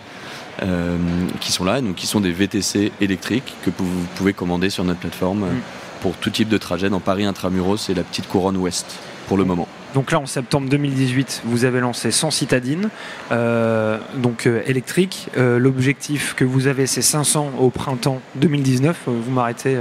qui 1.41 1.53
sont 1.53 1.65
là, 1.65 1.81
donc 1.81 1.95
qui 1.95 2.09
sont 2.09 2.21
des 2.21 2.33
VTC 2.33 2.91
électriques 3.01 3.55
que 3.65 3.71
vous 3.79 4.07
pouvez 4.17 4.33
commander 4.33 4.71
sur 4.71 4.83
notre 4.83 5.01
plateforme. 5.01 5.47
Mm 5.47 5.61
pour 6.01 6.17
tout 6.17 6.31
type 6.31 6.49
de 6.49 6.59
trajet 6.59 6.91
dans 6.91 7.01
Paris 7.01 7.25
intramuros 7.25 7.89
et 7.89 7.95
la 7.95 8.03
petite 8.03 8.29
couronne 8.29 8.57
ouest 8.57 8.99
pour 9.29 9.37
le 9.37 9.45
moment. 9.45 9.69
Donc 9.95 10.13
là, 10.13 10.21
en 10.21 10.27
septembre 10.27 10.69
2018, 10.69 11.43
vous 11.45 11.65
avez 11.65 11.81
lancé 11.81 12.11
100 12.11 12.31
citadines, 12.31 12.91
euh, 13.33 13.99
donc 14.17 14.47
euh, 14.47 14.63
électriques. 14.67 15.29
Euh, 15.37 15.59
l'objectif 15.59 16.35
que 16.35 16.45
vous 16.45 16.69
avez, 16.69 16.87
c'est 16.87 17.03
500 17.03 17.53
au 17.59 17.71
printemps 17.71 18.21
2019. 18.37 18.97
vous 19.07 19.31
m'arrêtez 19.33 19.77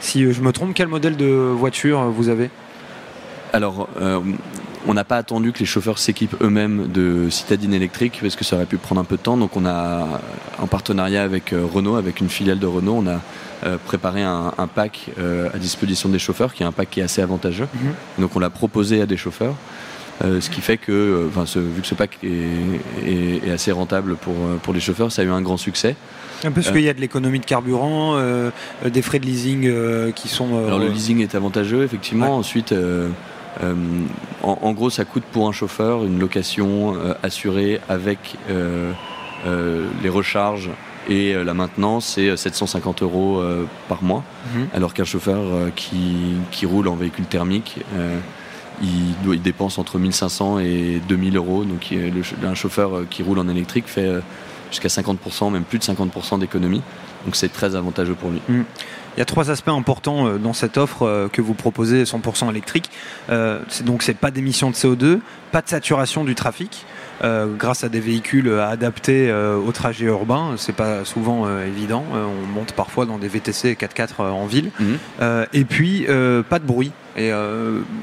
si 0.00 0.30
je 0.32 0.40
me 0.42 0.52
trompe. 0.52 0.74
Quel 0.74 0.88
modèle 0.88 1.16
de 1.16 1.26
voiture 1.26 2.10
vous 2.10 2.28
avez? 2.28 2.50
Alors, 3.52 3.88
on 4.86 4.94
n'a 4.94 5.04
pas 5.04 5.16
attendu 5.16 5.52
que 5.52 5.60
les 5.60 5.66
chauffeurs 5.66 5.98
s'équipent 5.98 6.36
eux-mêmes 6.42 6.88
de 6.88 7.28
citadines 7.30 7.74
électriques 7.74 8.18
parce 8.20 8.36
que 8.36 8.44
ça 8.44 8.56
aurait 8.56 8.66
pu 8.66 8.76
prendre 8.76 9.00
un 9.00 9.04
peu 9.04 9.16
de 9.16 9.22
temps. 9.22 9.36
Donc, 9.36 9.56
on 9.56 9.66
a, 9.66 10.20
en 10.58 10.66
partenariat 10.66 11.22
avec 11.22 11.52
Renault, 11.52 11.96
avec 11.96 12.20
une 12.20 12.28
filiale 12.28 12.58
de 12.58 12.66
Renault, 12.66 12.96
on 12.98 13.06
a 13.06 13.20
euh, 13.64 13.78
préparer 13.82 14.22
un, 14.22 14.52
pack 14.74 15.10
euh, 15.18 15.48
à 15.54 15.58
disposition 15.58 16.10
des 16.10 16.18
chauffeurs, 16.18 16.52
qui 16.52 16.62
est 16.62 16.66
un 16.66 16.72
pack 16.72 16.90
qui 16.90 17.00
est 17.00 17.02
assez 17.02 17.22
avantageux. 17.22 17.66
Mhm. 17.72 17.94
Donc 18.18 18.36
on 18.36 18.38
l'a 18.38 18.50
proposé 18.50 19.00
à 19.00 19.06
des 19.06 19.16
chauffeurs. 19.16 19.54
Euh, 20.22 20.42
ce 20.42 20.50
qui 20.50 20.60
fait 20.60 20.76
que, 20.76 21.28
enfin, 21.28 21.44
vu 21.58 21.80
que 21.80 21.86
ce 21.86 21.94
pack 21.94 22.18
est, 22.22 23.50
assez 23.50 23.72
rentable 23.72 24.16
pour, 24.16 24.34
pour 24.62 24.74
les 24.74 24.80
chauffeurs, 24.80 25.10
ça 25.10 25.22
a 25.22 25.24
eu 25.24 25.30
un 25.30 25.40
grand 25.40 25.56
succès. 25.56 25.96
Parce 26.54 26.70
qu'il 26.70 26.82
y 26.82 26.90
a 26.90 26.94
de 26.94 27.00
l'économie 27.00 27.40
de 27.40 27.46
carburant, 27.46 28.20
des 28.84 29.02
frais 29.02 29.18
de 29.18 29.24
leasing 29.24 30.12
qui 30.12 30.28
sont. 30.28 30.66
Alors 30.66 30.78
le 30.78 30.88
leasing 30.88 31.20
est 31.20 31.34
avantageux, 31.34 31.84
effectivement. 31.84 32.36
Ensuite, 32.36 32.74
en, 34.42 34.72
gros, 34.72 34.90
ça 34.90 35.04
coûte 35.04 35.22
pour 35.32 35.48
un 35.48 35.52
chauffeur 35.52 36.04
une 36.04 36.18
location 36.18 36.96
assurée 37.22 37.80
avec 37.88 38.36
les 40.02 40.08
recharges 40.08 40.70
Et 41.08 41.34
la 41.34 41.54
maintenance, 41.54 42.14
c'est 42.14 42.36
750 42.36 43.02
euros 43.02 43.42
par 43.88 44.02
mois. 44.02 44.24
Mhm. 44.54 44.68
Alors 44.74 44.94
qu'un 44.94 45.04
chauffeur 45.04 45.72
qui, 45.76 46.34
qui, 46.50 46.66
roule 46.66 46.88
en 46.88 46.96
véhicule 46.96 47.26
thermique, 47.26 47.78
il, 48.82 49.32
il, 49.32 49.42
dépense 49.42 49.78
entre 49.78 49.98
1500 49.98 50.58
et 50.60 51.00
2000 51.08 51.36
euros. 51.36 51.64
Donc 51.64 51.94
un 52.42 52.54
chauffeur 52.54 53.08
qui 53.08 53.22
roule 53.22 53.38
en 53.38 53.48
électrique 53.48 53.86
fait 53.86 54.10
jusqu'à 54.70 54.88
50%, 54.88 55.52
même 55.52 55.64
plus 55.64 55.78
de 55.78 55.84
50% 55.84 56.38
d'économie. 56.38 56.82
Donc 57.24 57.36
c'est 57.36 57.52
très 57.52 57.74
avantageux 57.74 58.14
pour 58.14 58.30
lui. 58.30 58.40
Mhm. 58.48 58.64
Il 59.16 59.20
y 59.20 59.22
a 59.22 59.24
trois 59.24 59.50
aspects 59.50 59.68
importants 59.68 60.26
euh, 60.26 60.38
dans 60.38 60.52
cette 60.52 60.76
offre 60.76 61.02
euh, 61.02 61.28
que 61.28 61.40
vous 61.40 61.54
proposez 61.54 62.04
100% 62.04 62.50
électrique. 62.50 62.90
Euh, 63.30 63.60
donc 63.84 64.02
c'est 64.02 64.14
pas 64.14 64.30
d'émissions 64.30 64.70
de 64.70 64.74
CO2, 64.74 65.20
pas 65.52 65.62
de 65.62 65.68
saturation 65.68 66.24
du 66.24 66.34
trafic. 66.34 66.84
Grâce 67.58 67.84
à 67.84 67.88
des 67.88 68.00
véhicules 68.00 68.50
adaptés 68.60 69.32
au 69.32 69.72
trajet 69.72 70.06
urbain, 70.06 70.54
c'est 70.56 70.74
pas 70.74 71.04
souvent 71.04 71.48
évident. 71.60 72.04
on 72.12 72.46
monte 72.46 72.72
parfois 72.72 73.06
dans 73.06 73.18
des 73.18 73.28
VTC 73.28 73.74
4x4 73.74 74.20
en 74.20 74.46
ville. 74.46 74.70
Mhm. 74.78 74.98
et 75.52 75.64
puis 75.64 76.06
pas 76.48 76.58
de 76.58 76.66
bruit. 76.66 76.92
Et 77.16 77.30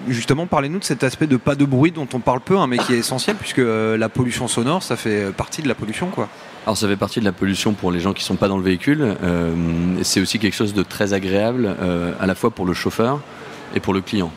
justement, 0.07 0.47
parlez-nous 0.47 0.79
de 0.79 0.83
cet 0.83 1.03
aspect 1.03 1.27
de 1.27 1.37
pas 1.37 1.55
de 1.55 1.65
bruit 1.65 1.91
dont 1.91 2.07
on 2.13 2.19
parle 2.19 2.41
peu, 2.41 2.57
hein, 2.57 2.67
mais 2.67 2.77
qui 2.77 2.93
est 2.93 2.99
essentiel 2.99 3.35
puisque 3.35 3.61
la 3.63 4.09
pollution 4.09 4.47
sonore, 4.47 4.83
ça 4.83 4.95
fait 4.95 5.31
partie 5.31 5.61
de 5.61 5.67
la 5.67 5.75
pollution, 5.75 6.07
quoi. 6.07 6.27
Alors 6.65 6.77
ça 6.77 6.87
fait 6.87 6.95
partie 6.95 7.19
de 7.19 7.25
la 7.25 7.31
pollution 7.31 7.73
pour 7.73 7.91
les 7.91 7.99
gens 7.99 8.13
qui 8.13 8.21
ne 8.21 8.27
sont 8.27 8.35
pas 8.35 8.47
dans 8.47 8.57
le 8.57 8.63
véhicule. 8.63 9.15
Euh, 9.23 9.53
c'est 10.03 10.21
aussi 10.21 10.37
quelque 10.37 10.53
chose 10.53 10.73
de 10.75 10.83
très 10.83 11.13
agréable 11.13 11.75
euh, 11.81 12.13
à 12.19 12.27
la 12.27 12.35
fois 12.35 12.51
pour 12.51 12.65
le 12.65 12.73
chauffeur 12.73 13.19
et 13.75 13.79
pour 13.79 13.93
le 13.93 14.01
client. 14.01 14.31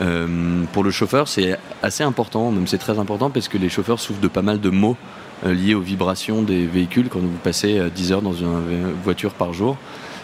Euh, 0.00 0.64
pour 0.72 0.84
le 0.84 0.90
chauffeur, 0.90 1.28
c'est 1.28 1.58
assez 1.82 2.02
important, 2.02 2.50
même 2.50 2.66
c'est 2.66 2.78
très 2.78 2.98
important 2.98 3.30
parce 3.30 3.48
que 3.48 3.58
les 3.58 3.68
chauffeurs 3.68 4.00
souffrent 4.00 4.20
de 4.20 4.28
pas 4.28 4.42
mal 4.42 4.60
de 4.60 4.70
maux 4.70 4.96
liés 5.44 5.74
aux 5.74 5.80
vibrations 5.80 6.42
des 6.42 6.66
véhicules. 6.66 7.08
Quand 7.08 7.18
vous 7.18 7.28
passez 7.42 7.80
10 7.92 8.12
heures 8.12 8.22
dans 8.22 8.32
une 8.32 8.92
voiture 9.02 9.34
par 9.34 9.52
jour, 9.52 9.76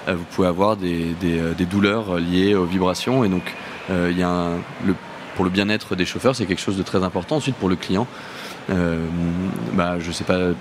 vous 0.07 0.25
pouvez 0.31 0.47
avoir 0.47 0.77
des, 0.77 1.13
douleurs 1.69 2.19
liées 2.19 2.55
aux 2.55 2.65
vibrations. 2.65 3.25
Et 3.25 3.29
donc, 3.29 3.43
y 3.91 4.23
a 4.23 4.51
pour 5.35 5.45
le 5.45 5.51
bien-être 5.51 5.97
des 5.97 6.07
chauffeurs, 6.07 6.37
c'est 6.37 6.47
quelque 6.47 6.61
chose 6.61 6.77
de 6.77 6.85
très 6.85 7.03
important. 7.03 7.37
Ensuite, 7.37 7.57
pour 7.57 7.69
le 7.69 7.75
client, 7.75 8.07
bah, 8.69 9.99
je 9.99 10.07
ne 10.07 10.13
sais 10.13 10.23
pas 10.23 10.53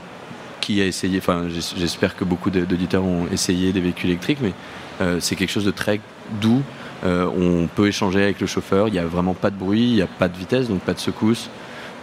qui 0.68 0.82
a 0.82 0.86
essayé, 0.86 1.20
enfin 1.20 1.46
j'espère 1.78 2.18
que 2.18 2.26
beaucoup 2.26 2.50
d'auditeurs 2.50 3.06
ont 3.06 3.28
essayé 3.32 3.72
des 3.72 3.80
véhicules 3.80 4.10
électriques, 4.10 4.40
mais 4.42 4.52
euh, 5.00 5.20
c'est 5.22 5.38
quelque 5.38 5.52
chose 5.52 5.64
de 5.64 5.72
très 5.72 6.02
doux. 6.42 6.62
Euh, 7.04 7.28
on 7.28 7.68
peut 7.68 7.88
échanger 7.88 8.24
avec 8.24 8.42
le 8.42 8.48
chauffeur, 8.48 8.88
il 8.88 8.92
n'y 8.92 9.00
a 9.00 9.06
vraiment 9.06 9.34
pas 9.34 9.50
de 9.50 9.56
bruit, 9.56 9.84
il 9.84 9.96
n'y 9.96 10.02
a 10.02 10.08
pas 10.08 10.28
de 10.28 10.38
vitesse, 10.38 10.68
donc 10.68 10.82
pas 10.82 10.94
de 10.94 11.00
secousse. 11.00 11.50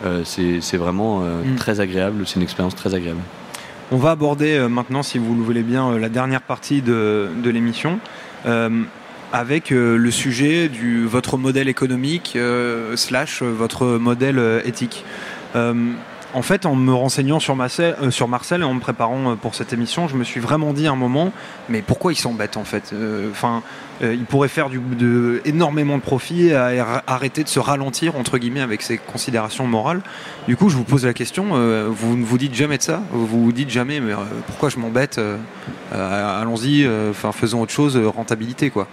Euh, 0.04 0.22
c'est 0.24 0.76
vraiment 0.76 1.20
mm. 1.20 1.56
très 1.56 1.80
agréable, 1.80 2.26
c'est 2.26 2.36
une 2.36 2.42
expérience 2.42 2.74
très 2.74 2.94
agréable. 2.94 3.20
On 3.92 3.96
va 3.96 4.10
aborder 4.10 4.66
maintenant, 4.68 5.02
si 5.02 5.18
vous 5.18 5.34
le 5.34 5.42
voulez 5.42 5.62
bien, 5.62 5.98
la 5.98 6.08
dernière 6.08 6.42
partie 6.42 6.82
de, 6.82 7.28
de 7.42 7.50
l'émission 7.50 7.98
avec 9.32 9.70
le 9.70 10.10
sujet 10.10 10.68
du 10.68 11.06
votre 11.06 11.36
modèle 11.36 11.68
économique 11.68 12.38
slash 12.94 13.42
votre 13.42 13.86
modèle 13.98 14.62
éthique. 14.64 15.04
En 16.34 16.42
fait, 16.42 16.66
en 16.66 16.74
me 16.74 16.92
renseignant 16.92 17.38
sur 17.38 17.54
Marcel, 17.54 17.94
euh, 18.02 18.26
Marcel 18.26 18.62
et 18.62 18.64
en 18.64 18.74
me 18.74 18.80
préparant 18.80 19.30
euh, 19.30 19.34
pour 19.36 19.54
cette 19.54 19.72
émission, 19.72 20.08
je 20.08 20.16
me 20.16 20.24
suis 20.24 20.40
vraiment 20.40 20.72
dit 20.72 20.88
un 20.88 20.96
moment, 20.96 21.32
mais 21.68 21.80
pourquoi 21.80 22.12
il 22.12 22.16
s'embête 22.16 22.56
en 22.56 22.64
fait 22.64 22.92
euh, 22.92 23.30
Enfin, 23.30 23.62
il 24.02 24.24
pourrait 24.24 24.48
faire 24.48 24.68
du, 24.68 24.80
de, 24.80 25.40
énormément 25.44 25.96
de 25.96 26.02
profit 26.02 26.48
et 26.48 26.82
arrêter 27.06 27.44
de 27.44 27.48
se 27.48 27.60
ralentir 27.60 28.16
entre 28.16 28.38
guillemets 28.38 28.60
avec 28.60 28.82
ses 28.82 28.98
considérations 28.98 29.68
morales. 29.68 30.00
Du 30.48 30.56
coup, 30.56 30.68
je 30.68 30.76
vous 30.76 30.82
pose 30.82 31.06
la 31.06 31.14
question 31.14 31.50
vous 31.90 32.16
ne 32.16 32.24
vous 32.24 32.38
dites 32.38 32.54
jamais 32.54 32.78
de 32.78 32.82
ça? 32.82 33.00
Vous 33.12 33.44
vous 33.44 33.52
dites 33.52 33.70
jamais, 33.70 34.00
mais 34.00 34.12
pourquoi 34.48 34.68
je 34.68 34.80
m'embête 34.80 35.20
Allons-y, 35.92 36.88
faisons 37.32 37.62
autre 37.62 37.72
chose, 37.72 37.96
rentabilité 37.96 38.70
quoi. 38.70 38.88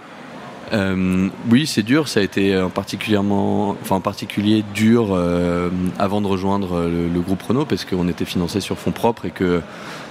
Euh, 0.72 1.28
oui, 1.50 1.66
c'est 1.66 1.82
dur. 1.82 2.08
Ça 2.08 2.20
a 2.20 2.22
été 2.22 2.58
en, 2.58 2.70
particulièrement, 2.70 3.70
enfin, 3.82 3.96
en 3.96 4.00
particulier 4.00 4.64
dur 4.74 5.08
euh, 5.10 5.68
avant 5.98 6.20
de 6.20 6.26
rejoindre 6.26 6.88
le, 6.88 7.20
groupe 7.20 7.42
Renault 7.42 7.66
parce 7.66 7.84
qu'on 7.84 8.08
était 8.08 8.24
financé 8.24 8.60
sur 8.60 8.78
fonds 8.78 8.92
propres 8.92 9.26
et 9.26 9.30
que 9.30 9.60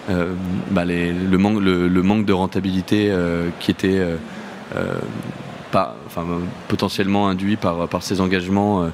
euh, 0.10 0.34
bah, 0.70 0.86
le, 0.86 1.38
manque, 1.38 2.26
de 2.26 2.34
rentabilité 2.34 3.14
qui 3.60 3.72
était 3.72 4.06
enfin, 5.74 6.26
potentiellement 6.68 7.28
induit 7.28 7.56
par, 7.56 7.88
par 7.88 8.04
ces 8.04 8.22
engagements, 8.22 8.88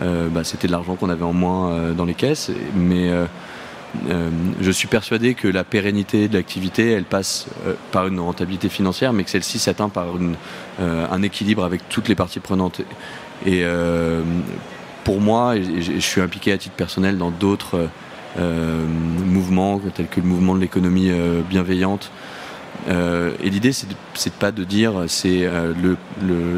bah, 0.00 0.44
c'était 0.44 0.66
de 0.66 0.72
l'argent 0.72 0.96
qu'on 0.96 1.10
avait 1.10 1.24
en 1.24 1.32
moins 1.32 1.92
dans 1.96 2.04
les 2.04 2.14
caisses. 2.14 2.50
Mais 2.74 3.10
euh, 4.08 4.30
je 4.60 4.70
suis 4.70 4.88
persuadé 4.88 5.34
que 5.34 5.48
la 5.48 5.64
pérennité 5.64 6.28
de 6.28 6.34
l'activité, 6.34 6.90
elle 6.92 7.04
passe 7.04 7.46
euh, 7.66 7.74
par 7.90 8.06
une 8.06 8.20
rentabilité 8.20 8.68
financière, 8.68 9.12
mais 9.12 9.24
que 9.24 9.30
celle-ci 9.30 9.58
s'atteint 9.58 9.88
par 9.88 10.06
euh, 10.80 11.06
un 11.10 11.22
équilibre 11.22 11.64
avec 11.64 11.88
toutes 11.88 12.08
les 12.08 12.14
parties 12.14 12.40
prenantes. 12.40 12.80
Et 13.44 13.64
pour 15.02 15.20
moi, 15.20 15.56
je 15.56 15.98
suis 15.98 16.20
impliqué 16.20 16.52
à 16.52 16.58
titre 16.58 16.76
personnel 16.76 17.18
dans 17.18 17.32
d'autres 17.32 17.88
mouvements, 18.38 19.80
tels 19.92 20.06
que 20.06 20.20
le 20.20 20.26
mouvement 20.26 20.54
de 20.54 20.60
l'économie 20.60 21.10
bienveillante. 21.50 22.12
et 22.88 23.50
l'idée, 23.50 23.72
c'est 23.72 23.88
de, 23.88 24.34
pas 24.38 24.52
de 24.52 24.62
dire 24.62 24.92
c'est 25.08 25.50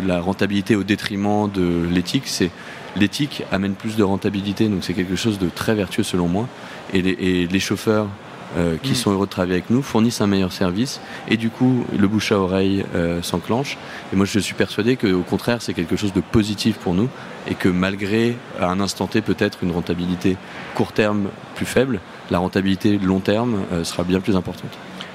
la 0.06 0.20
rentabilité 0.20 0.76
au 0.76 0.82
détriment 0.82 1.50
de 1.50 1.88
l'éthique, 1.90 2.24
c'est 2.26 2.50
l'éthique 2.96 3.44
amène 3.50 3.74
plus 3.74 3.96
de 3.96 4.02
rentabilité, 4.02 4.68
donc 4.68 4.84
c'est 4.84 4.94
quelque 4.94 5.16
chose 5.16 5.38
de 5.38 5.48
très 5.48 5.74
vertueux 5.74 6.02
selon 6.02 6.28
moi. 6.28 6.48
Et 6.92 7.02
les, 7.02 7.60
chauffeurs 7.60 8.08
euh, 8.56 8.76
qui 8.82 8.92
mm. 8.92 8.96
sont 8.96 9.10
heureux 9.12 9.26
de 9.26 9.30
travailler 9.30 9.54
avec 9.54 9.70
nous 9.70 9.82
fournissent 9.82 10.20
un 10.20 10.26
meilleur 10.26 10.52
service 10.52 11.00
et 11.28 11.36
du 11.36 11.50
coup 11.50 11.84
le 11.98 12.06
bouche 12.06 12.30
à 12.30 12.38
oreille 12.38 12.84
euh, 12.94 13.22
s'enclenche. 13.22 13.78
Et 14.12 14.16
moi 14.16 14.26
je 14.26 14.38
suis 14.38 14.54
persuadé 14.54 14.96
qu'au 14.96 15.22
contraire 15.22 15.60
c'est 15.60 15.74
quelque 15.74 15.96
chose 15.96 16.12
de 16.12 16.20
positif 16.20 16.76
pour 16.76 16.94
nous 16.94 17.08
et 17.48 17.54
que 17.54 17.68
malgré 17.68 18.36
à 18.60 18.68
un 18.70 18.80
instant 18.80 19.06
T 19.06 19.22
peut-être 19.22 19.58
une 19.62 19.72
rentabilité 19.72 20.36
court 20.74 20.92
terme 20.92 21.28
plus 21.56 21.66
faible, 21.66 22.00
la 22.30 22.38
rentabilité 22.38 22.98
long 22.98 23.20
terme 23.20 23.62
euh, 23.72 23.82
sera 23.82 24.04
bien 24.04 24.20
plus 24.20 24.36
importante. 24.36 24.70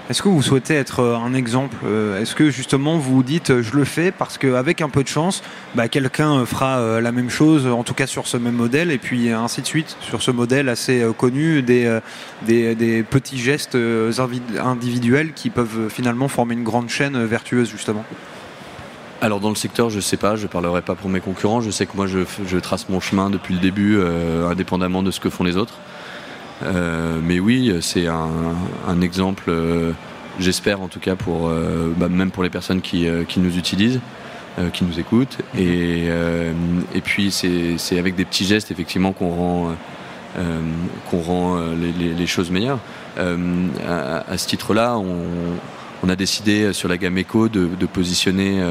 Est-ce 0.09 0.23
que 0.23 0.27
vous 0.27 0.41
souhaitez 0.41 0.73
être 0.73 1.01
euh, 1.01 1.15
un 1.15 1.35
exemple 1.35 1.77
euh, 1.85 2.19
Est-ce 2.19 2.33
que 2.33 2.49
justement 2.49 2.97
vous 2.97 3.21
dites 3.21 3.51
euh, 3.51 3.61
je 3.61 3.75
le 3.75 3.85
fais 3.85 4.11
parce 4.11 4.39
qu'avec 4.39 4.81
un 4.81 4.89
peu 4.89 5.03
de 5.03 5.07
chance, 5.07 5.43
bah, 5.75 5.87
quelqu'un 5.87 6.47
fera 6.47 6.99
la 6.99 7.11
même 7.11 7.29
chose, 7.29 7.67
en 7.67 7.83
tout 7.83 7.93
cas 7.93 8.07
sur 8.07 8.25
ce 8.25 8.35
même 8.35 8.55
modèle, 8.55 8.89
et 8.89 8.97
puis 8.97 9.29
ainsi 9.29 9.61
de 9.61 9.67
suite, 9.67 9.97
sur 10.01 10.23
ce 10.23 10.31
modèle 10.31 10.67
assez 10.67 11.05
connu 11.17 11.61
des, 11.61 11.99
des, 12.47 13.03
petits 13.03 13.37
gestes 13.37 13.77
individuels 14.59 15.33
qui 15.33 15.51
peuvent 15.51 15.89
finalement 15.89 16.27
former 16.27 16.55
une 16.55 16.63
grande 16.63 16.89
chaîne 16.89 17.23
vertueuse 17.25 17.69
justement? 17.69 18.03
Alors 19.21 19.39
dans 19.39 19.49
le 19.49 19.55
secteur, 19.55 19.89
je 19.89 19.97
ne 19.97 20.01
sais 20.01 20.17
pas, 20.17 20.35
je 20.35 20.43
ne 20.43 20.47
parlerai 20.47 20.81
pas 20.81 20.95
pour 20.95 21.09
mes 21.09 21.19
concurrents. 21.19 21.61
Je 21.61 21.69
sais 21.69 21.85
que 21.85 21.95
moi, 21.95 22.07
je 22.07 22.57
trace 22.57 22.89
mon 22.89 22.99
chemin 22.99 23.29
depuis 23.29 23.53
le 23.53 23.59
début, 23.59 23.99
indépendamment 24.49 25.03
de 25.03 25.11
ce 25.11 25.19
que 25.19 25.29
font 25.29 25.43
les 25.43 25.57
autres. 25.57 25.75
Euh, 26.63 27.19
mais 27.23 27.39
oui, 27.39 27.73
c'est 27.81 28.07
un, 28.07 29.01
exemple, 29.01 29.45
euh, 29.47 29.91
j'espère 30.39 30.81
en 30.81 30.87
tout 30.87 30.99
cas, 30.99 31.15
pour, 31.15 31.47
euh, 31.47 31.93
bah, 31.95 32.09
même 32.09 32.31
pour 32.31 32.43
les 32.43 32.49
personnes 32.49 32.81
qui, 32.81 33.07
nous 33.37 33.57
utilisent. 33.57 34.01
qui 34.73 34.83
nous 34.83 34.99
écoutent 34.99 35.37
et, 35.57 36.07
et 36.93 37.01
puis 37.01 37.31
c'est 37.31 37.97
avec 37.97 38.15
des 38.15 38.25
petits 38.25 38.43
gestes 38.43 38.71
effectivement 38.71 39.13
qu'on 39.13 39.29
rend 39.29 39.75
qu'on 41.09 41.21
rend 41.21 41.61
les, 42.17 42.27
choses 42.27 42.51
meilleures. 42.51 42.79
À, 43.17 44.37
ce 44.37 44.47
titre-là, 44.47 44.97
on, 44.97 46.09
a 46.09 46.15
décidé 46.17 46.73
sur 46.73 46.89
la 46.89 46.97
gamme 46.97 47.17
Eco 47.19 47.47
de, 47.47 47.85
positionner 47.85 48.61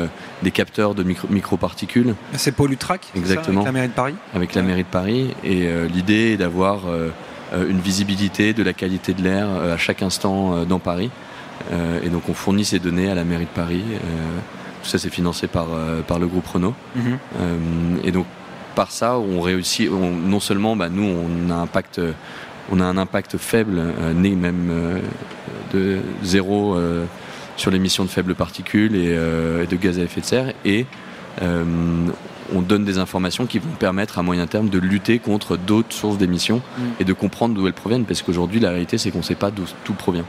des 0.42 0.50
capteurs 0.50 0.94
de 0.94 1.04
micro, 1.04 1.26
microparticules. 1.30 2.14
C'est 2.34 2.52
Pollutrak 2.52 3.06
Exactement. 3.16 3.62
avec 3.62 3.66
la 3.66 3.72
mairie 3.72 3.88
de 3.88 3.94
Paris? 3.94 4.14
Avec 4.34 4.54
la 4.54 4.62
mairie 4.62 4.82
de 4.82 4.88
Paris. 4.88 5.30
Et 5.42 5.68
l'idée 5.88 6.32
est 6.32 6.36
d'avoir 6.36 6.82
une 7.56 7.80
visibilité 7.80 8.52
de 8.52 8.62
la 8.62 8.72
qualité 8.72 9.14
de 9.14 9.22
l'air 9.22 9.48
euh, 9.48 9.74
à 9.74 9.76
chaque 9.76 10.02
instant 10.02 10.54
euh, 10.54 10.64
dans 10.64 10.78
Paris. 10.78 11.10
et 12.04 12.08
donc 12.08 12.28
on 12.28 12.34
fournit 12.34 12.64
ces 12.64 12.78
données 12.78 13.10
à 13.10 13.14
la 13.14 13.24
mairie 13.24 13.44
de 13.44 13.60
Paris. 13.62 13.82
tout 14.82 14.88
ça 14.88 14.98
c'est 14.98 15.10
financé 15.10 15.48
par, 15.48 15.66
par 16.06 16.18
le 16.18 16.26
groupe 16.26 16.46
Renault. 16.46 16.74
Mhm. 16.94 17.18
et 18.04 18.12
donc 18.12 18.26
par 18.74 18.92
ça, 18.92 19.18
on 19.18 19.40
réussit. 19.40 19.90
non 19.90 20.38
seulement, 20.40 20.76
bah, 20.76 20.88
nous, 20.88 21.02
on 21.02 21.50
a 21.50 21.54
un 21.54 21.62
impact, 21.62 22.00
on 22.70 22.78
a 22.80 22.84
un 22.84 22.96
impact 22.96 23.38
faible, 23.38 23.82
né 24.14 24.36
même 24.36 24.70
de 25.74 25.98
zéro 26.22 26.76
sur 27.56 27.72
l'émission 27.72 28.04
de 28.04 28.08
faibles 28.08 28.36
particules 28.36 28.94
et, 28.94 29.16
de 29.66 29.76
gaz 29.76 29.98
à 29.98 30.02
effet 30.02 30.20
de 30.20 30.26
serre, 30.26 30.52
et 30.64 30.86
on 32.54 32.62
donne 32.62 32.84
des 32.84 32.98
informations 32.98 33.46
qui 33.46 33.58
vont 33.58 33.74
permettre 33.78 34.18
à 34.18 34.22
moyen 34.22 34.46
terme 34.46 34.68
de 34.68 34.78
lutter 34.78 35.18
contre 35.18 35.56
d'autres 35.56 35.92
sources 35.92 36.18
d'émissions 36.18 36.62
mm. 36.78 36.82
et 37.00 37.04
de 37.04 37.12
comprendre 37.12 37.54
d'où 37.54 37.66
elles 37.66 37.72
proviennent, 37.72 38.04
parce 38.04 38.22
qu'aujourd'hui 38.22 38.60
la 38.60 38.70
réalité 38.70 38.98
c'est 38.98 39.10
qu'on 39.10 39.18
ne 39.18 39.24
sait 39.24 39.34
pas 39.34 39.50
d'où 39.50 39.64
tout 39.84 39.94
provient. 39.94 40.24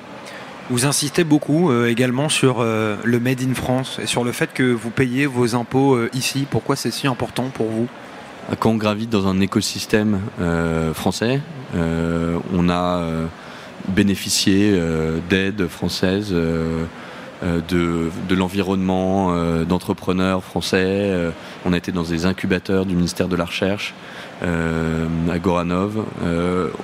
Vous 0.70 0.86
insistez 0.86 1.24
beaucoup 1.24 1.72
euh, 1.72 1.88
également 1.88 2.30
sur 2.30 2.58
euh, 2.60 2.96
le 3.04 3.20
Made 3.20 3.42
in 3.42 3.56
France 3.56 3.98
et 4.00 4.06
sur 4.06 4.24
le 4.24 4.32
fait 4.32 4.54
que 4.54 4.62
vous 4.62 4.92
payez 4.92 5.26
vos 5.26 5.56
impôts 5.56 5.96
euh, 5.96 6.12
ici. 6.14 6.46
Pourquoi 6.50 6.76
c'est 6.76 6.92
si 6.92 7.08
important 7.08 7.46
pour 7.52 7.68
vous? 7.70 7.88
Quand 8.60 8.70
on 8.70 8.76
gravite 8.76 9.10
dans 9.10 9.28
un 9.28 9.42
écosystème 9.42 10.22
français, 10.96 11.40
on 11.76 12.70
a 12.70 13.04
bénéficié 13.90 14.76
d'aides 15.30 15.68
françaises. 15.68 16.34
De, 17.42 18.10
de 18.28 18.36
l'environnement, 18.36 19.34
d'entrepreneurs 19.64 20.44
français. 20.44 21.32
on 21.66 21.74
a 21.74 21.78
été 21.78 21.92
dans 21.92 22.04
des 22.04 22.26
incubateurs 22.26 22.86
du 22.86 22.96
ministère 22.96 23.28
de 23.28 23.36
la 23.36 23.46
Recherche 23.46 23.94
à 24.42 25.40
Goranov. 25.40 26.04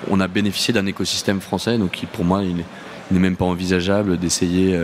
on 0.10 0.20
a 0.20 0.28
bénéficié 0.28 0.74
d'un 0.74 0.86
écosystème 0.86 1.42
français, 1.42 1.78
donc 1.78 1.92
qui, 1.92 2.06
pour 2.06 2.24
moi, 2.24 2.42
il 2.44 2.56
n'est 3.12 3.20
même 3.20 3.36
pas 3.36 3.46
envisageable 3.46 4.18
d'essayer 4.18 4.78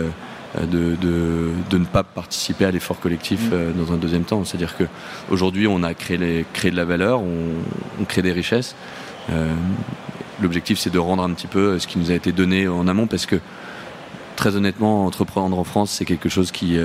euh, 0.58 0.66
de, 0.66 1.78
ne 1.78 1.84
pas 1.86 2.02
participer 2.02 2.66
à 2.66 2.70
l'effort 2.70 3.00
collectif 3.00 3.48
mm. 3.48 3.54
euh, 3.54 3.72
dans 3.72 3.92
un 3.92 3.96
deuxième 3.96 4.24
temps. 4.24 4.44
C'est-à-dire 4.44 4.76
qu'aujourd'hui, 4.76 5.66
on 5.66 5.82
a 5.82 5.94
créé, 5.94 6.18
de 6.18 6.76
la 6.76 6.84
valeur, 6.84 7.22
on, 7.22 8.04
crée 8.04 8.20
des 8.20 8.32
richesses. 8.32 8.76
Euh, 9.30 9.50
l'objectif, 10.42 10.78
c'est 10.78 10.90
de 10.90 10.98
rendre 10.98 11.22
un 11.22 11.30
petit 11.30 11.46
peu 11.46 11.78
ce 11.78 11.86
qui 11.86 11.98
nous 11.98 12.10
a 12.10 12.14
été 12.14 12.32
donné 12.32 12.68
en 12.68 12.86
amont, 12.86 13.06
parce 13.06 13.24
que 13.24 13.36
très 14.36 14.56
honnêtement, 14.56 15.06
entreprendre 15.06 15.58
en 15.58 15.64
France, 15.64 15.90
c'est 15.90 16.04
quelque 16.04 16.28
chose 16.28 16.50
qui, 16.50 16.78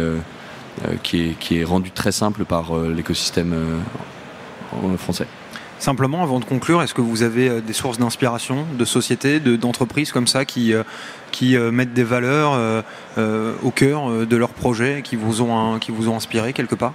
qui, 1.04 1.36
est, 1.52 1.64
rendu 1.64 1.92
très 1.92 2.12
simple 2.12 2.46
par 2.46 2.78
l'écosystème 2.78 3.56
français. 4.98 5.28
Simplement, 5.80 6.24
avant 6.24 6.40
de 6.40 6.46
conclure, 6.46 6.82
est-ce 6.82 6.96
que 6.96 7.02
vous 7.02 7.22
avez 7.22 7.50
euh, 7.50 7.62
des 7.62 7.74
sources 7.74 8.00
d'inspiration 8.00 8.66
de 8.78 8.86
sociétés, 8.86 9.40
d'entreprises 9.40 10.12
comme 10.12 10.26
ça 10.26 10.44
qui, 10.44 10.74
euh, 10.74 10.84
qui 11.32 11.56
euh, 11.56 11.72
mettent 11.72 11.94
des 11.94 12.04
valeurs 12.04 12.84
au 13.64 13.72
cœur 13.72 14.26
de 14.26 14.36
leurs 14.36 14.50
projets, 14.50 15.02
qui 15.04 15.16
vous 15.16 15.42
ont, 15.42 15.80
qui 15.80 15.92
vous 15.92 16.10
ont 16.10 16.16
inspiré 16.16 16.54
quelque 16.54 16.76
part? 16.76 16.94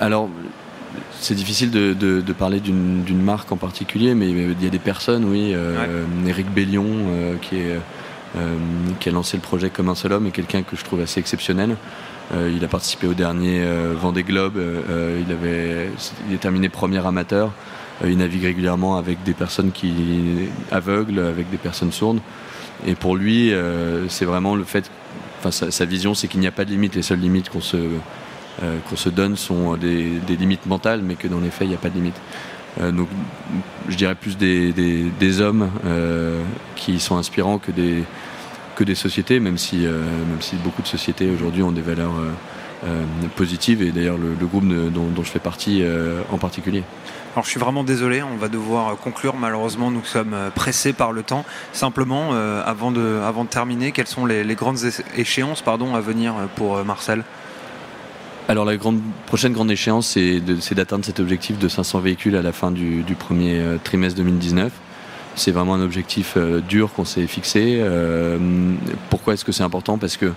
Alors, 0.00 0.28
c'est 1.20 1.34
difficile 1.34 1.70
de, 1.70 2.32
parler 2.32 2.60
d'une 2.60 3.22
marque 3.22 3.52
en 3.52 3.56
particulier, 3.56 4.14
mais 4.14 4.30
il 4.30 4.62
y 4.62 4.66
a 4.66 4.70
des 4.70 4.78
personnes, 4.78 5.24
oui. 5.24 5.54
Eric 6.26 6.50
Bellion, 6.52 6.86
qui, 7.40 7.56
est, 7.56 7.78
qui 9.00 9.08
a 9.08 9.12
lancé 9.12 9.36
le 9.36 9.42
projet 9.42 9.70
Comme 9.70 9.88
un 9.88 9.94
seul 9.94 10.12
homme, 10.12 10.26
est 10.26 10.30
quelqu'un 10.32 10.62
que 10.62 10.76
je 10.76 10.84
trouve 10.84 11.00
assez 11.00 11.20
exceptionnel. 11.20 11.76
Euh, 12.34 12.52
il 12.54 12.64
a 12.64 12.68
participé 12.68 13.06
au 13.06 13.14
dernier 13.14 13.62
euh, 13.62 13.94
Vendée 13.98 14.22
Globe. 14.22 14.56
Euh, 14.56 15.22
il, 15.26 15.32
avait, 15.32 15.90
il 16.28 16.34
est 16.34 16.38
terminé 16.38 16.68
premier 16.68 17.04
amateur. 17.06 17.52
il 18.04 18.16
navigue 18.16 18.44
régulièrement 18.44 18.96
avec 18.96 19.22
des 19.22 19.34
personnes 19.34 19.72
qui 19.72 19.92
aveugles, 20.70 21.18
avec 21.18 21.50
des 21.50 21.58
personnes 21.58 21.92
sourdes. 21.92 22.20
Et 22.86 22.94
pour 22.94 23.16
lui, 23.16 23.52
c'est 24.08 24.24
vraiment 24.24 24.56
le 24.56 24.64
fait, 24.64 24.90
enfin 25.38 25.50
sa, 25.70 25.84
vision, 25.84 26.14
c'est 26.14 26.26
qu'il 26.26 26.40
n'y 26.40 26.48
a 26.48 26.52
pas 26.52 26.64
de 26.64 26.70
limite. 26.70 26.96
Les 26.96 27.02
seules 27.02 27.20
limites 27.20 27.48
qu'on 27.48 27.60
se, 27.60 27.76
qu'on 28.60 28.96
se 28.96 29.08
donne 29.08 29.36
sont 29.36 29.76
des, 29.76 30.20
limites 30.28 30.66
mentales, 30.66 31.02
mais 31.02 31.14
que 31.14 31.28
dans 31.28 31.40
les 31.40 31.50
faits, 31.50 31.66
il 31.66 31.70
n'y 31.70 31.74
a 31.74 31.78
pas 31.78 31.90
de 31.90 31.94
limite. 31.94 32.20
donc, 32.80 33.08
je 33.88 33.96
dirais 33.96 34.14
plus 34.14 34.36
des, 34.36 35.40
hommes 35.40 35.70
qui 36.76 37.00
sont 37.00 37.16
inspirants 37.16 37.58
que 37.58 37.72
des, 37.72 38.04
que 38.74 38.84
des 38.84 38.94
sociétés, 38.94 39.40
même 39.40 39.58
si, 39.58 39.86
euh, 39.86 40.00
même 40.28 40.40
si 40.40 40.56
beaucoup 40.56 40.82
de 40.82 40.86
sociétés 40.86 41.30
aujourd'hui 41.30 41.62
ont 41.62 41.72
des 41.72 41.82
valeurs 41.82 42.14
euh, 42.18 42.30
euh, 42.86 43.04
positives, 43.36 43.82
et 43.82 43.90
d'ailleurs 43.90 44.18
le, 44.18 44.46
groupe 44.46 44.66
dont, 44.66 45.22
je 45.22 45.30
fais 45.30 45.38
partie 45.38 45.84
en 46.30 46.38
particulier. 46.38 46.82
Alors 47.34 47.44
je 47.44 47.50
suis 47.50 47.60
vraiment 47.60 47.84
désolé, 47.84 48.22
on 48.22 48.36
va 48.36 48.48
devoir 48.48 48.96
conclure. 48.96 49.36
Malheureusement, 49.36 49.90
nous 49.90 50.04
sommes 50.04 50.36
pressés 50.54 50.92
par 50.92 51.12
le 51.12 51.22
temps. 51.22 51.44
Simplement, 51.72 52.32
avant, 52.66 52.90
de, 52.90 53.20
avant 53.24 53.44
de 53.44 53.48
terminer, 53.48 53.92
quelles 53.92 54.08
sont 54.08 54.26
les, 54.26 54.54
grandes 54.54 54.80
échéances 55.16 55.62
pardon, 55.62 55.94
à 55.94 56.00
venir 56.00 56.34
pour 56.56 56.84
Marcel? 56.84 57.24
Alors 58.48 58.64
la 58.64 58.76
grande, 58.76 59.00
prochaine 59.26 59.52
grande 59.52 59.70
échéance, 59.70 60.08
c'est 60.08 60.74
d'atteindre 60.74 61.04
cet 61.04 61.20
objectif 61.20 61.58
de 61.58 61.68
500 61.68 62.00
véhicules 62.00 62.36
à 62.36 62.42
la 62.42 62.52
fin 62.52 62.70
du, 62.70 63.04
premier 63.18 63.62
trimestre 63.84 64.18
2019. 64.18 64.72
C'est 65.34 65.50
vraiment 65.50 65.74
un 65.74 65.82
objectif 65.82 66.34
euh, 66.36 66.60
dur 66.60 66.92
qu'on 66.92 67.04
s'est 67.04 67.26
fixé. 67.26 67.78
Euh, 67.80 68.38
pourquoi 69.08 69.34
est-ce 69.34 69.44
que 69.44 69.52
c'est 69.52 69.62
important? 69.62 69.96
Parce 69.96 70.16
que 70.16 70.32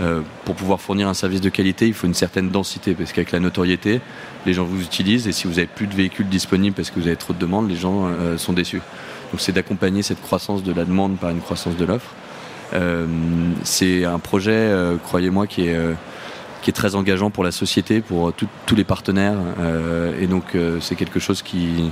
euh, 0.00 0.22
pour 0.46 0.54
pouvoir 0.54 0.80
fournir 0.80 1.08
un 1.08 1.14
service 1.14 1.42
de 1.42 1.50
qualité, 1.50 1.86
il 1.86 1.92
faut 1.92 2.06
une 2.06 2.14
certaine 2.14 2.48
densité, 2.48 2.94
parce 2.94 3.12
qu'avec 3.12 3.32
la 3.32 3.40
notoriété, 3.40 4.00
les 4.46 4.54
gens 4.54 4.64
vous 4.64 4.80
utilisent, 4.80 5.28
et 5.28 5.32
si 5.32 5.46
vous 5.46 5.54
n'avez 5.54 5.66
plus 5.66 5.86
de 5.86 5.94
véhicules 5.94 6.28
disponibles 6.28 6.74
parce 6.74 6.90
que 6.90 6.98
vous 6.98 7.06
avez 7.06 7.16
trop 7.16 7.34
de 7.34 7.38
demandes, 7.38 7.68
les 7.68 7.76
gens 7.76 8.08
sont 8.38 8.54
déçus. 8.54 8.80
Donc 9.30 9.40
c'est 9.40 9.52
d'accompagner 9.52 10.02
cette 10.02 10.22
croissance 10.22 10.62
de 10.62 10.72
la 10.72 10.86
demande 10.86 11.18
par 11.18 11.28
une 11.28 11.40
croissance 11.40 11.76
de 11.76 11.84
l'offre. 11.84 12.14
c'est 13.62 14.06
un 14.06 14.18
projet, 14.18 14.72
croyez-moi, 15.04 15.46
qui 15.46 15.66
est, 15.66 15.76
qui 16.62 16.70
est 16.70 16.74
très 16.74 16.94
engageant 16.94 17.30
pour 17.30 17.44
la 17.44 17.52
société, 17.52 18.00
pour 18.00 18.32
tous 18.32 18.74
les 18.76 18.84
partenaires, 18.84 19.38
et 20.20 20.26
donc 20.26 20.56
c'est 20.80 20.94
quelque 20.94 21.18
chose 21.18 21.42
qui 21.42 21.90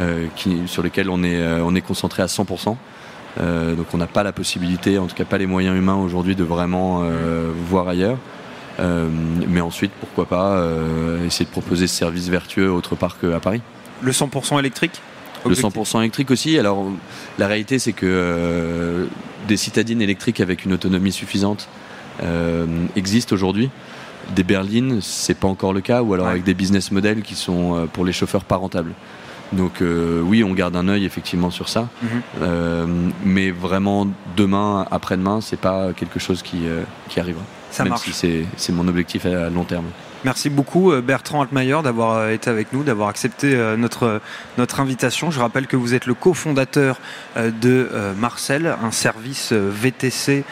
euh, 0.00 0.26
sur 0.66 0.82
lesquels 0.82 1.10
on 1.10 1.22
est, 1.22 1.36
euh, 1.36 1.62
on 1.62 1.74
est 1.74 1.82
concentré 1.82 2.22
à 2.22 2.26
100%. 2.26 2.76
Euh, 3.40 3.74
donc 3.74 3.86
on 3.92 3.98
n'a 3.98 4.06
pas 4.06 4.22
la 4.22 4.32
possibilité, 4.32 4.98
en 4.98 5.06
tout 5.06 5.14
cas 5.14 5.24
pas 5.24 5.38
les 5.38 5.46
moyens 5.46 5.76
humains 5.76 5.96
aujourd'hui 5.96 6.36
de 6.36 6.44
vraiment 6.44 7.04
voir 7.68 7.88
ailleurs. 7.88 8.18
mais 8.78 9.60
ensuite, 9.60 9.92
pourquoi 10.00 10.26
pas 10.26 10.64
essayer 11.26 11.44
de 11.44 11.50
proposer 11.50 11.86
ce 11.86 11.94
service 11.94 12.28
vertueux 12.28 12.70
autre 12.70 12.96
part 12.96 13.18
qu'à 13.18 13.40
Paris. 13.40 13.62
Le 14.00 14.12
100% 14.12 14.58
électrique? 14.58 15.00
Le 15.46 15.54
100% 15.54 16.00
électrique 16.00 16.30
aussi. 16.30 16.58
Alors 16.58 16.86
la 17.38 17.46
réalité 17.46 17.78
c'est 17.78 17.92
que 17.92 19.08
des 19.48 19.56
citadines 19.56 20.00
électriques 20.00 20.40
avec 20.40 20.64
une 20.64 20.72
autonomie 20.72 21.12
suffisante 21.12 21.68
existent 22.96 23.34
aujourd'hui. 23.34 23.70
Des 24.36 24.44
berlines, 24.44 25.00
c'est 25.00 25.34
pas 25.34 25.48
encore 25.48 25.72
le 25.72 25.80
cas, 25.80 26.02
ou 26.02 26.14
alors 26.14 26.28
avec 26.28 26.44
des 26.44 26.54
business 26.54 26.92
models 26.92 27.22
qui 27.22 27.34
sont 27.34 27.88
pour 27.92 28.04
les 28.04 28.12
chauffeurs 28.12 28.44
pas 28.44 28.56
rentables. 28.56 28.94
Donc 29.52 29.82
euh, 29.82 30.20
oui, 30.22 30.42
on 30.42 30.52
garde 30.52 30.76
un 30.76 30.88
œil 30.88 31.04
effectivement 31.04 31.50
sur 31.50 31.68
ça, 31.68 31.88
mhm. 32.02 32.08
euh, 32.40 32.86
mais 33.24 33.50
vraiment 33.50 34.08
demain, 34.36 34.86
après-demain, 34.90 35.40
c'est 35.40 35.60
pas 35.60 35.92
quelque 35.92 36.18
chose 36.18 36.42
qui, 36.42 36.66
euh, 36.66 36.82
qui 37.08 37.20
arrivera. 37.20 37.42
Ça 37.70 37.84
même 37.84 37.96
si 37.96 38.12
c'est 38.56 38.72
mon 38.72 38.88
objectif 38.88 39.26
à 39.26 39.48
long 39.50 39.64
terme. 39.64 39.86
Merci 40.24 40.50
beaucoup 40.50 40.92
euh, 40.92 41.00
Bertrand 41.00 41.42
Altmaier 41.42 41.78
d'avoir 41.82 42.16
euh, 42.16 42.30
été 42.30 42.48
avec 42.48 42.72
nous, 42.72 42.84
d'avoir 42.84 43.08
accepté 43.08 43.56
euh, 43.56 43.76
notre, 43.76 44.20
notre 44.56 44.78
invitation. 44.78 45.32
Je 45.32 45.40
rappelle 45.40 45.66
que 45.66 45.74
vous 45.74 45.94
êtes 45.94 46.06
le 46.06 46.14
cofondateur 46.14 47.00
de 47.36 47.88
Marcel, 48.16 48.74
un 48.82 48.90
service 48.90 49.52
VTC 49.52 50.44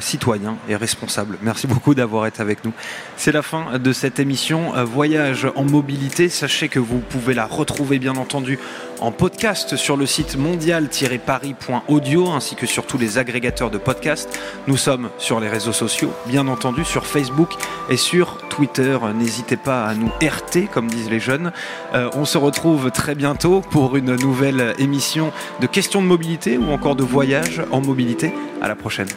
citoyen 0.00 0.56
et 0.68 0.76
responsable. 0.76 1.38
Merci 1.42 1.66
beaucoup 1.66 1.94
d'avoir 1.94 2.26
été 2.26 2.40
avec 2.42 2.64
nous. 2.64 2.72
C'est 3.16 3.32
la 3.32 3.42
fin 3.42 3.78
de 3.78 3.92
cette 3.92 4.18
émission 4.18 4.72
Voyage 4.84 5.48
en 5.54 5.64
mobilité. 5.64 6.28
Sachez 6.28 6.68
que 6.68 6.78
vous 6.78 6.98
pouvez 6.98 7.34
la 7.34 7.46
retrouver 7.46 7.98
bien 7.98 8.16
entendu 8.16 8.58
en 9.00 9.12
podcast 9.12 9.76
sur 9.76 9.96
le 9.96 10.06
site 10.06 10.36
mondial-paris.audio 10.36 12.28
ainsi 12.28 12.54
que 12.54 12.66
sur 12.66 12.86
tous 12.86 12.98
les 12.98 13.18
agrégateurs 13.18 13.70
de 13.70 13.78
podcasts. 13.78 14.38
Nous 14.66 14.76
sommes 14.76 15.10
sur 15.18 15.40
les 15.40 15.48
réseaux 15.48 15.72
sociaux, 15.72 16.12
bien 16.26 16.48
entendu 16.48 16.84
sur 16.84 17.06
Facebook 17.06 17.54
et 17.88 17.96
sur 17.96 18.38
Twitter. 18.48 18.98
N'hésitez 19.14 19.56
pas 19.56 19.84
à 19.84 19.94
nous 19.94 20.08
RT, 20.08 20.70
comme 20.72 20.88
disent 20.88 21.10
les 21.10 21.20
jeunes. 21.20 21.52
Euh, 21.94 22.10
on 22.14 22.24
se 22.24 22.38
retrouve 22.38 22.90
très 22.90 23.14
bientôt 23.14 23.60
pour 23.60 23.96
une 23.96 24.16
nouvelle 24.16 24.74
émission 24.78 25.32
de 25.60 25.66
questions 25.66 26.02
de 26.02 26.06
mobilité 26.06 26.58
ou 26.58 26.70
encore 26.70 26.96
de 26.96 27.04
voyage 27.04 27.62
en 27.70 27.80
mobilité. 27.80 28.32
À 28.60 28.68
la 28.68 28.74
prochaine. 28.74 29.08